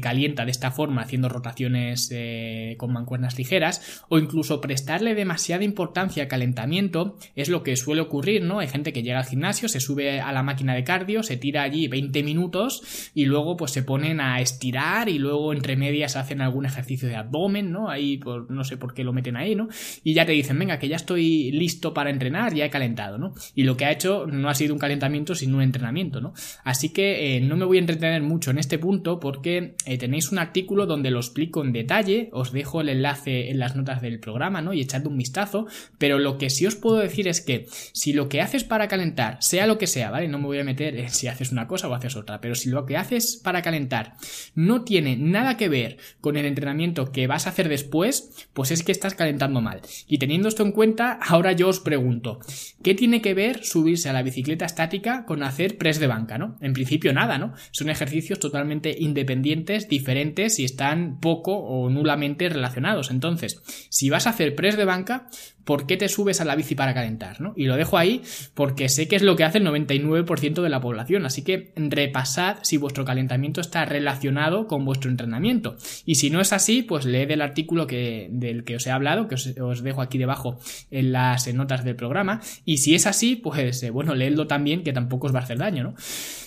calienta 0.02 0.46
de 0.46 0.52
esta 0.52 0.72
forma 0.72 1.02
haciendo 1.02 1.30
rotaciones 1.30 2.10
mancuernas 2.92 3.38
ligeras 3.38 4.04
o 4.10 4.20
incluso 4.20 4.62
prestarle 4.62 5.16
demasiada 5.16 5.64
importancia 5.64 6.24
al 6.24 6.30
calentamiento 6.30 7.18
es 7.36 7.50
lo 7.50 7.64
que 7.64 7.76
suele 7.76 8.02
ocurrir, 8.02 8.44
¿no? 8.44 8.60
Hay 8.60 8.68
gente 8.68 8.94
que 8.94 9.04
llega 9.04 9.20
al 9.20 9.26
gimnasio, 9.26 9.70
se 9.70 9.80
sube 9.80 10.22
a 10.22 10.32
la 10.32 10.44
máquina 10.44 10.76
de 10.76 10.84
cardio, 10.84 11.24
se 11.24 11.38
tira 11.38 11.64
allí 11.64 11.88
20 11.88 12.24
minutos 12.24 13.12
y 13.14 13.26
luego 13.26 13.58
pues 13.58 13.72
se 13.72 13.84
ponen 13.84 14.22
a 14.22 14.42
estirar 14.42 15.10
y 15.10 15.20
luego 15.20 15.54
entre 15.54 15.76
medias 15.76 16.16
hacen 16.16 16.42
algún 16.42 16.66
ejercicio 16.66 17.08
de 17.08 17.16
abdomen, 17.16 17.72
¿no? 17.72 17.90
Ahí 17.90 18.18
por, 18.18 18.50
no 18.52 18.64
sé 18.64 18.78
por 18.78 18.94
qué 18.94 19.04
lo 19.04 19.14
meten 19.14 19.36
ahí, 19.36 19.56
¿no? 19.56 19.70
Y 20.04 20.14
ya 20.14 20.26
te 20.26 20.32
dicen, 20.32 20.58
venga, 20.60 20.80
que 20.80 20.88
ya 20.88 20.96
estoy 20.96 21.52
listo 21.52 21.94
para 21.94 22.10
entrenar, 22.10 22.54
ya 22.54 22.66
he 22.66 22.70
calentado, 22.70 23.18
¿no? 23.18 23.34
Y 23.56 23.64
lo 23.64 23.78
que 23.78 23.86
ha 23.86 23.92
hecho 23.92 24.26
no 24.28 24.50
ha 24.50 24.56
sido 24.56 24.74
un 24.74 24.80
calentamiento, 24.80 25.36
sino 25.36 25.58
un 25.58 25.64
entrenamiento, 25.64 26.22
¿no? 26.22 26.34
Así 26.64 26.90
que 26.90 27.38
eh, 27.38 27.42
no 27.42 27.56
me 27.58 27.66
voy 27.66 27.78
a 27.78 27.82
entretener 27.82 28.22
mucho 28.22 28.52
en 28.52 28.58
este 28.58 28.78
punto 28.78 29.20
porque 29.20 29.76
eh, 29.86 29.98
tenéis 29.98 30.32
un 30.32 30.40
artículo 30.40 30.86
donde 30.86 31.12
lo 31.12 31.20
explico 31.20 31.64
en 31.64 31.74
detalle, 31.74 32.30
os 32.34 32.52
dejo 32.52 32.81
el 32.82 32.90
enlace 32.90 33.50
en 33.50 33.60
las 33.60 33.76
notas 33.76 34.02
del 34.02 34.20
programa, 34.20 34.62
¿no? 34.62 34.74
Y 34.74 34.82
echadle 34.82 35.08
un 35.08 35.18
vistazo, 35.18 35.68
pero 35.98 36.20
lo 36.20 36.38
que 36.38 36.50
sí 36.50 36.66
os 36.66 36.76
puedo 36.76 36.98
decir 36.98 37.28
es 37.28 37.42
que 37.42 37.68
si 37.94 38.14
lo 38.14 38.30
que 38.30 38.42
haces 38.42 38.64
para 38.64 38.88
calentar, 38.88 39.38
sea 39.42 39.68
lo 39.68 39.78
que 39.78 39.88
sea, 39.88 40.12
¿vale? 40.12 40.28
No 40.28 40.40
me 40.40 40.46
voy 40.46 40.60
a 40.60 40.64
meter 40.64 40.98
en 40.98 41.10
si 41.10 41.28
haces 41.28 41.52
una 41.52 41.68
cosa 41.68 41.88
o 41.88 41.94
haces 41.94 42.16
otra, 42.16 42.42
pero 42.42 42.56
si 42.56 42.70
lo 42.70 42.86
que 42.86 42.98
haces 42.98 43.40
para 43.44 43.62
calentar 43.62 44.16
no 44.56 44.84
tiene 44.84 45.16
nada 45.16 45.58
que 45.58 45.70
ver 45.70 45.98
con 46.20 46.38
el 46.38 46.46
entrenamiento 46.46 47.12
que 47.12 47.28
vas 47.28 47.48
a 47.48 47.52
hacer 47.52 47.70
después, 47.70 48.48
pues 48.54 48.72
es 48.72 48.84
que 48.84 48.92
estás 48.92 49.16
calentando 49.16 49.62
mal. 49.62 49.82
Y 50.08 50.18
teniendo 50.18 50.48
esto 50.48 50.64
en 50.64 50.72
cuenta, 50.72 51.20
ahora 51.22 51.52
yo 51.52 51.70
os 51.70 51.80
pregunto, 51.80 52.40
¿qué 52.84 52.94
tiene 52.96 53.22
que 53.22 53.34
ver 53.34 53.64
subirse 53.64 54.10
a 54.10 54.14
la 54.14 54.24
bicicleta 54.24 54.66
estática 54.66 55.26
con 55.26 55.44
hacer 55.44 55.78
press 55.78 56.00
de 56.00 56.08
banca, 56.08 56.38
¿no? 56.38 56.58
En 56.62 56.74
principio 56.74 57.14
nada, 57.14 57.38
¿no? 57.38 57.54
Son 57.72 57.90
ejercicios 57.90 58.40
totalmente 58.40 58.96
independientes, 58.98 59.88
diferentes 59.88 60.60
y 60.60 60.66
están 60.66 61.20
poco 61.20 61.56
o 61.56 61.90
nulamente 61.90 62.50
relacionados. 62.50 62.71
Entonces, 63.12 63.62
si 63.90 64.10
vas 64.10 64.28
a 64.28 64.32
hacer 64.32 64.56
press 64.56 64.78
de 64.78 64.86
banca, 64.86 65.28
¿por 65.64 65.86
qué 65.86 65.98
te 65.98 66.10
subes 66.10 66.42
a 66.42 66.46
la 66.46 66.56
bici 66.56 66.76
para 66.76 66.94
calentar? 66.94 67.42
¿no? 67.42 67.54
Y 67.56 67.66
lo 67.66 67.76
dejo 67.76 67.98
ahí 67.98 68.22
porque 68.54 68.90
sé 68.90 69.08
que 69.08 69.16
es 69.16 69.22
lo 69.22 69.36
que 69.36 69.44
hace 69.44 69.60
el 69.60 69.66
99% 69.66 70.62
de 70.62 70.70
la 70.70 70.82
población, 70.82 71.26
así 71.26 71.44
que 71.44 71.74
repasad 71.76 72.58
si 72.62 72.78
vuestro 72.78 73.06
calentamiento 73.06 73.62
está 73.62 73.86
relacionado 73.86 74.68
con 74.68 74.86
vuestro 74.86 75.10
entrenamiento. 75.10 75.76
Y 76.06 76.16
si 76.16 76.30
no 76.30 76.42
es 76.42 76.54
así, 76.54 76.82
pues 76.82 77.06
leed 77.06 77.32
el 77.32 77.42
artículo 77.42 77.88
que, 77.88 78.28
del 78.32 78.64
que 78.64 78.76
os 78.76 78.88
he 78.88 78.92
hablado, 78.92 79.28
que 79.28 79.36
os, 79.36 79.84
dejo 79.84 80.02
aquí 80.02 80.18
debajo 80.18 80.60
en 80.90 81.12
las 81.12 81.52
notas 81.54 81.84
del 81.84 81.96
programa, 81.96 82.42
y 82.66 82.78
si 82.78 82.96
es 82.96 83.08
así, 83.08 83.36
pues 83.36 83.84
eh, 83.84 83.90
bueno, 83.90 84.16
leedlo 84.16 84.48
también, 84.48 84.84
que 84.84 84.94
tampoco 84.94 85.28
os 85.28 85.36
va 85.36 85.40
a 85.40 85.44
hacer 85.44 85.58
daño, 85.58 85.84
¿no? 85.84 85.96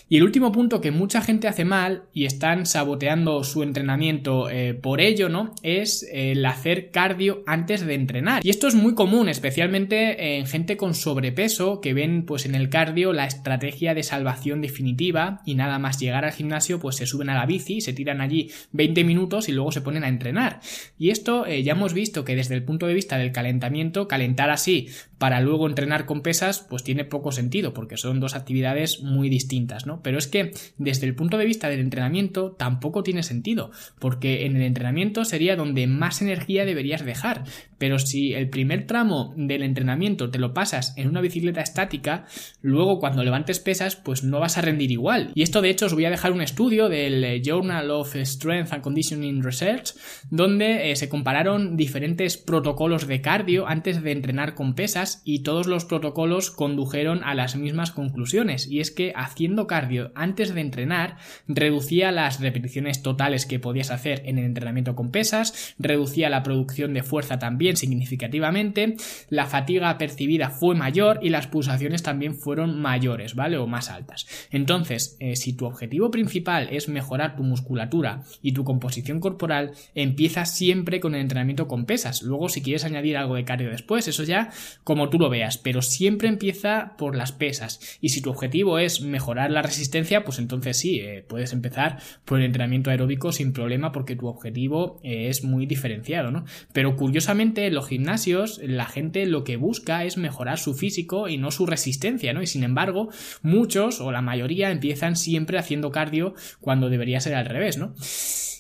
Y 0.09 0.18
el 0.18 0.22
último 0.22 0.53
punto 0.53 0.81
que 0.81 0.90
mucha 0.90 1.22
gente 1.22 1.48
hace 1.48 1.64
mal 1.64 2.05
y 2.12 2.27
están 2.27 2.66
saboteando 2.66 3.42
su 3.42 3.62
entrenamiento 3.62 4.50
eh, 4.50 4.74
por 4.74 5.00
ello, 5.00 5.31
¿no? 5.31 5.55
Es 5.62 6.07
el 6.12 6.44
hacer 6.44 6.90
cardio 6.90 7.42
antes 7.46 7.87
de 7.87 7.94
entrenar. 7.94 8.44
Y 8.44 8.50
esto 8.50 8.68
es 8.68 8.74
muy 8.74 8.94
común, 9.05 9.29
especialmente 9.29 10.38
en 10.38 10.47
gente 10.47 10.79
con 10.79 10.95
sobrepeso 10.95 11.83
que 11.83 11.93
ven 11.93 12.25
pues 12.25 12.47
en 12.47 12.55
el 12.55 12.71
cardio 12.71 13.12
la 13.12 13.27
estrategia 13.27 13.93
de 13.93 14.03
salvación 14.03 14.62
definitiva 14.62 15.43
y 15.45 15.57
nada 15.57 15.79
más 15.79 16.01
llegar 16.01 16.25
al 16.25 16.33
gimnasio 16.33 16.81
pues 16.81 16.97
se 16.97 17.05
suben 17.05 17.29
a 17.29 17.35
la 17.35 17.45
bici, 17.45 17.83
se 17.83 17.93
tiran 17.93 18.23
allí 18.23 18.51
20 18.73 19.05
minutos 19.05 19.51
y 19.51 19.53
luego 19.53 19.73
se 19.73 19.83
ponen 19.83 20.05
a 20.05 20.09
entrenar. 20.09 20.61
Y 20.99 21.11
esto 21.11 21.45
eh, 21.45 21.62
ya 21.62 21.73
hemos 21.73 21.93
visto 21.93 22.25
que 22.25 22.35
desde 22.35 22.55
el 22.55 22.64
punto 22.64 22.87
de 22.87 22.95
vista 22.95 23.19
del 23.19 23.31
calentamiento, 23.31 24.09
calentar 24.09 24.49
así 24.49 24.88
para 25.25 25.41
luego 25.41 25.67
entrenar 25.67 26.05
con 26.05 26.21
pesas 26.21 26.67
pues 26.69 26.85
tiene 26.85 27.07
poco 27.07 27.33
sentido 27.33 27.73
porque 27.73 27.97
son 27.97 28.21
dos 28.21 28.35
actividades 28.35 29.01
muy 29.01 29.31
distintas, 29.31 29.87
¿no? 29.87 30.03
Pero 30.03 30.19
es 30.19 30.27
que 30.27 30.51
desde 30.77 31.07
el 31.07 31.15
punto 31.15 31.39
de 31.39 31.47
vista 31.47 31.71
del 31.71 31.81
entrenamiento 31.81 32.53
tampoco 32.53 33.03
tiene 33.03 33.23
sentido, 33.23 33.71
porque 33.99 34.45
en 34.45 34.55
el 34.55 34.61
entrenamiento 34.61 35.25
sería 35.25 35.57
donde 35.57 35.87
más 35.87 36.21
energía 36.21 36.67
deberías 36.67 37.07
dejar, 37.07 37.45
pero 37.79 37.99
si 37.99 38.35
el 38.35 38.51
primer 38.51 38.87
tramo 38.87 39.33
del 39.35 39.63
entrenamiento 39.63 40.31
te 40.31 40.39
lo 40.39 40.53
pasas 40.53 40.93
en 40.99 41.09
una 41.09 41.23
bicicleta 41.23 41.63
estática, 41.63 42.27
luego 42.61 42.99
cuando 42.99 43.25
levantes 43.25 43.61
pesas, 43.61 43.97
pues 43.97 44.25
no 44.25 44.41
vas 44.41 44.59
a 44.59 44.61
rendir 44.61 44.91
igual. 44.91 45.31
Y 45.35 45.43
esto 45.43 45.63
de 45.63 45.71
hecho 45.71 45.87
os 45.87 45.95
voy 45.95 46.05
a 46.05 46.11
dejar 46.11 46.33
un 46.33 46.43
estudio 46.43 46.91
del 46.91 47.43
Journal 47.43 47.91
of 47.91 48.15
Strength 48.15 48.75
and 48.75 48.83
Conditioning 48.83 49.43
Research, 49.43 49.95
donde 50.29 50.91
eh, 50.91 50.97
se 50.97 51.09
compararon 51.09 51.79
diferentes 51.79 52.37
protocolos 52.37 53.07
de 53.07 53.23
cardio 53.23 53.67
antes 53.67 54.03
de 54.03 54.13
entrenar 54.13 54.55
con 54.55 54.75
pesas 54.75 55.13
y 55.24 55.40
todos 55.40 55.66
los 55.66 55.85
protocolos 55.85 56.50
condujeron 56.50 57.22
a 57.24 57.35
las 57.35 57.57
mismas 57.57 57.90
conclusiones, 57.90 58.66
y 58.66 58.81
es 58.81 58.90
que 58.90 59.12
haciendo 59.16 59.66
cardio 59.66 60.12
antes 60.14 60.55
de 60.55 60.61
entrenar 60.61 61.16
reducía 61.46 62.12
las 62.12 62.40
repeticiones 62.40 63.03
totales 63.03 63.46
que 63.46 63.59
podías 63.59 63.90
hacer 63.90 64.22
en 64.24 64.38
el 64.38 64.44
entrenamiento 64.44 64.94
con 64.94 65.11
pesas, 65.11 65.74
reducía 65.79 66.31
la 66.31 66.42
producción 66.42 66.94
de 66.94 67.03
fuerza 67.03 67.38
también 67.38 67.77
significativamente, 67.77 68.96
la 69.29 69.46
fatiga 69.46 69.96
percibida 69.98 70.50
fue 70.50 70.74
mayor 70.74 71.18
y 71.22 71.31
las 71.31 71.46
pulsaciones 71.46 72.03
también 72.03 72.35
fueron 72.35 72.81
mayores, 72.81 73.35
¿vale? 73.35 73.59
O 73.59 73.66
más 73.66 73.90
altas. 73.90 74.27
Entonces, 74.50 75.16
eh, 75.20 75.37
si 75.37 75.53
tu 75.53 75.66
objetivo 75.66 76.11
principal 76.11 76.68
es 76.70 76.88
mejorar 76.88 77.37
tu 77.37 77.42
musculatura 77.42 78.22
y 78.42 78.53
tu 78.53 78.64
composición 78.64 79.20
corporal, 79.20 79.72
empieza 79.94 80.44
siempre 80.44 81.00
con 81.00 81.14
el 81.14 81.20
entrenamiento 81.20 81.68
con 81.68 81.85
pesas. 81.85 82.22
Luego, 82.22 82.48
si 82.48 82.62
quieres 82.62 82.85
añadir 82.85 83.16
algo 83.16 83.35
de 83.35 83.44
cardio 83.44 83.70
después, 83.70 84.09
eso 84.09 84.22
ya 84.22 84.50
como 84.95 85.11
tú 85.11 85.19
lo 85.19 85.29
veas, 85.29 85.59
pero 85.59 85.83
siempre 85.83 86.29
empieza 86.29 86.95
por 86.97 87.17
las 87.17 87.33
pesas. 87.33 87.99
Y 88.01 88.11
si 88.11 88.23
tu 88.23 88.31
objetivo 88.31 88.79
es 88.79 89.01
mejorar 89.01 89.51
la 89.51 89.61
resistencia, 89.61 90.23
pues 90.23 90.39
entonces 90.39 90.77
sí, 90.77 91.01
eh, 91.01 91.25
puedes 91.29 91.53
empezar 91.53 91.99
por 92.25 92.39
el 92.39 92.45
entrenamiento 92.45 92.91
aeróbico 92.91 93.33
sin 93.33 93.53
problema 93.53 93.91
porque 93.91 94.15
tu 94.15 94.29
objetivo 94.29 95.01
eh, 95.03 95.31
es 95.31 95.43
muy 95.43 95.67
diferenciado, 95.67 96.31
¿no? 96.31 96.45
Pero 96.73 96.95
curiosamente 96.95 97.67
en 97.67 97.75
los 97.75 97.89
gimnasios 97.89 98.61
la 98.63 98.87
gente 98.87 99.27
lo 99.27 99.43
que 99.43 99.57
busca 99.57 100.05
es 100.05 100.17
mejorar 100.17 100.61
su 100.61 100.75
físico 100.75 101.29
y 101.29 101.39
no 101.39 101.51
su 101.51 101.67
resistencia, 101.67 102.33
¿no? 102.33 102.41
Y 102.41 102.47
sin 102.47 102.63
embargo, 102.63 103.09
muchos 103.43 104.01
o 104.01 104.13
la 104.13 104.23
mayoría 104.23 104.71
empiezan 104.71 105.17
siempre 105.17 105.59
haciendo 105.59 105.91
cardio 105.91 106.35
cuando 106.61 106.89
debería 106.89 107.19
ser 107.19 107.35
al 107.35 107.47
revés, 107.47 107.79
¿no? 107.79 107.97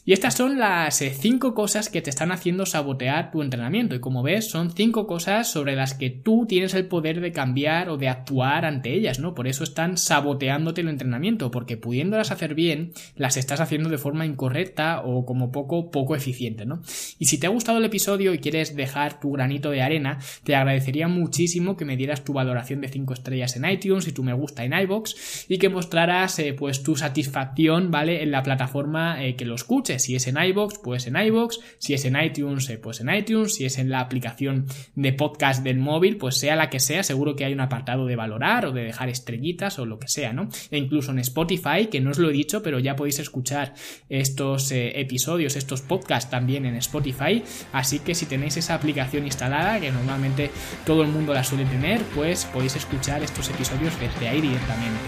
Y 0.06 0.12
estas 0.12 0.34
son 0.34 0.58
las 0.58 1.00
eh, 1.00 1.14
cinco 1.18 1.54
cosas 1.54 1.88
que 1.88 2.02
te 2.02 2.10
están 2.10 2.30
haciendo 2.30 2.66
sabotear 2.66 3.30
tu 3.30 3.40
entrenamiento. 3.40 3.94
Y 3.94 4.00
como 4.00 4.22
ves, 4.22 4.50
son 4.50 4.70
cinco 4.70 5.06
cosas 5.06 5.50
sobre 5.50 5.76
las 5.76 5.94
que 5.94 6.10
tú 6.24 6.46
tienes 6.48 6.74
el 6.74 6.86
poder 6.86 7.20
de 7.20 7.32
cambiar 7.32 7.88
o 7.88 7.96
de 7.96 8.08
actuar 8.08 8.64
ante 8.64 8.92
ellas, 8.92 9.18
¿no? 9.18 9.34
Por 9.34 9.46
eso 9.46 9.64
están 9.64 9.96
saboteándote 9.96 10.80
el 10.80 10.88
entrenamiento, 10.88 11.50
porque 11.50 11.76
pudiéndolas 11.76 12.30
hacer 12.30 12.54
bien, 12.54 12.92
las 13.16 13.36
estás 13.36 13.60
haciendo 13.60 13.88
de 13.88 13.98
forma 13.98 14.26
incorrecta 14.26 15.02
o 15.04 15.24
como 15.24 15.52
poco, 15.52 15.90
poco 15.90 16.16
eficiente, 16.16 16.66
¿no? 16.66 16.82
Y 17.18 17.26
si 17.26 17.38
te 17.38 17.46
ha 17.46 17.50
gustado 17.50 17.78
el 17.78 17.84
episodio 17.84 18.34
y 18.34 18.38
quieres 18.38 18.74
dejar 18.74 19.20
tu 19.20 19.32
granito 19.32 19.70
de 19.70 19.82
arena, 19.82 20.18
te 20.42 20.56
agradecería 20.56 21.08
muchísimo 21.08 21.76
que 21.76 21.84
me 21.84 21.96
dieras 21.96 22.24
tu 22.24 22.32
valoración 22.32 22.80
de 22.80 22.88
cinco 22.88 23.14
estrellas 23.14 23.56
en 23.56 23.68
iTunes 23.68 24.08
y 24.08 24.12
tu 24.12 24.24
me 24.24 24.32
gusta 24.32 24.64
en 24.64 24.72
iBox 24.72 25.46
y 25.48 25.58
que 25.58 25.68
mostraras 25.68 26.38
eh, 26.38 26.54
pues 26.54 26.82
tu 26.82 26.96
satisfacción, 26.96 27.90
¿vale? 27.90 28.22
En 28.22 28.30
la 28.30 28.42
plataforma 28.42 29.24
eh, 29.24 29.36
que 29.36 29.44
lo 29.44 29.54
escuches 29.54 29.84
si 29.98 30.16
es 30.16 30.26
en 30.26 30.36
iBox, 30.36 30.78
pues 30.78 31.06
en 31.06 31.16
iBox. 31.16 31.60
Si 31.78 31.94
es 31.94 32.04
en 32.04 32.20
iTunes, 32.20 32.68
eh, 32.70 32.78
pues 32.78 33.00
en 33.00 33.12
iTunes. 33.14 33.54
Si 33.54 33.64
es 33.64 33.78
en 33.78 33.90
la 33.90 34.00
aplicación 34.00 34.66
de 34.94 35.12
podcast 35.12 35.62
del 35.62 35.78
móvil, 35.78 36.13
pues 36.14 36.36
sea 36.38 36.56
la 36.56 36.70
que 36.70 36.80
sea, 36.80 37.02
seguro 37.02 37.36
que 37.36 37.44
hay 37.44 37.52
un 37.52 37.60
apartado 37.60 38.06
de 38.06 38.16
valorar 38.16 38.66
o 38.66 38.72
de 38.72 38.84
dejar 38.84 39.08
estrellitas 39.08 39.78
o 39.78 39.86
lo 39.86 39.98
que 39.98 40.08
sea, 40.08 40.32
¿no? 40.32 40.48
E 40.70 40.78
incluso 40.78 41.12
en 41.12 41.18
Spotify, 41.20 41.86
que 41.90 42.00
no 42.00 42.10
os 42.10 42.18
lo 42.18 42.30
he 42.30 42.32
dicho, 42.32 42.62
pero 42.62 42.78
ya 42.78 42.96
podéis 42.96 43.18
escuchar 43.18 43.74
estos 44.08 44.70
eh, 44.72 45.00
episodios, 45.00 45.56
estos 45.56 45.82
podcasts 45.82 46.30
también 46.30 46.66
en 46.66 46.76
Spotify. 46.76 47.42
Así 47.72 47.98
que 48.00 48.14
si 48.14 48.26
tenéis 48.26 48.56
esa 48.56 48.74
aplicación 48.74 49.24
instalada, 49.24 49.80
que 49.80 49.90
normalmente 49.90 50.50
todo 50.84 51.02
el 51.02 51.08
mundo 51.08 51.34
la 51.34 51.44
suele 51.44 51.64
tener, 51.64 52.02
pues 52.14 52.44
podéis 52.46 52.76
escuchar 52.76 53.22
estos 53.22 53.48
episodios 53.50 53.98
desde 54.00 54.28
ahí 54.28 54.40
directamente. 54.40 55.00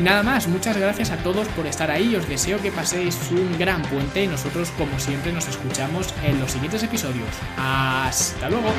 Nada 0.00 0.22
más, 0.22 0.48
muchas 0.48 0.76
gracias 0.76 1.10
a 1.10 1.18
todos 1.18 1.46
por 1.48 1.66
estar 1.66 1.90
ahí. 1.90 2.16
Os 2.16 2.26
deseo 2.28 2.60
que 2.62 2.72
paséis 2.72 3.18
un 3.30 3.58
gran 3.58 3.82
puente 3.82 4.24
y 4.24 4.28
nosotros 4.28 4.70
como 4.78 4.98
siempre 4.98 5.32
nos 5.32 5.46
escuchamos 5.48 6.14
en 6.24 6.40
los 6.40 6.52
siguientes 6.52 6.82
episodios. 6.82 7.28
Hasta 7.56 8.48
luego. 8.48 8.72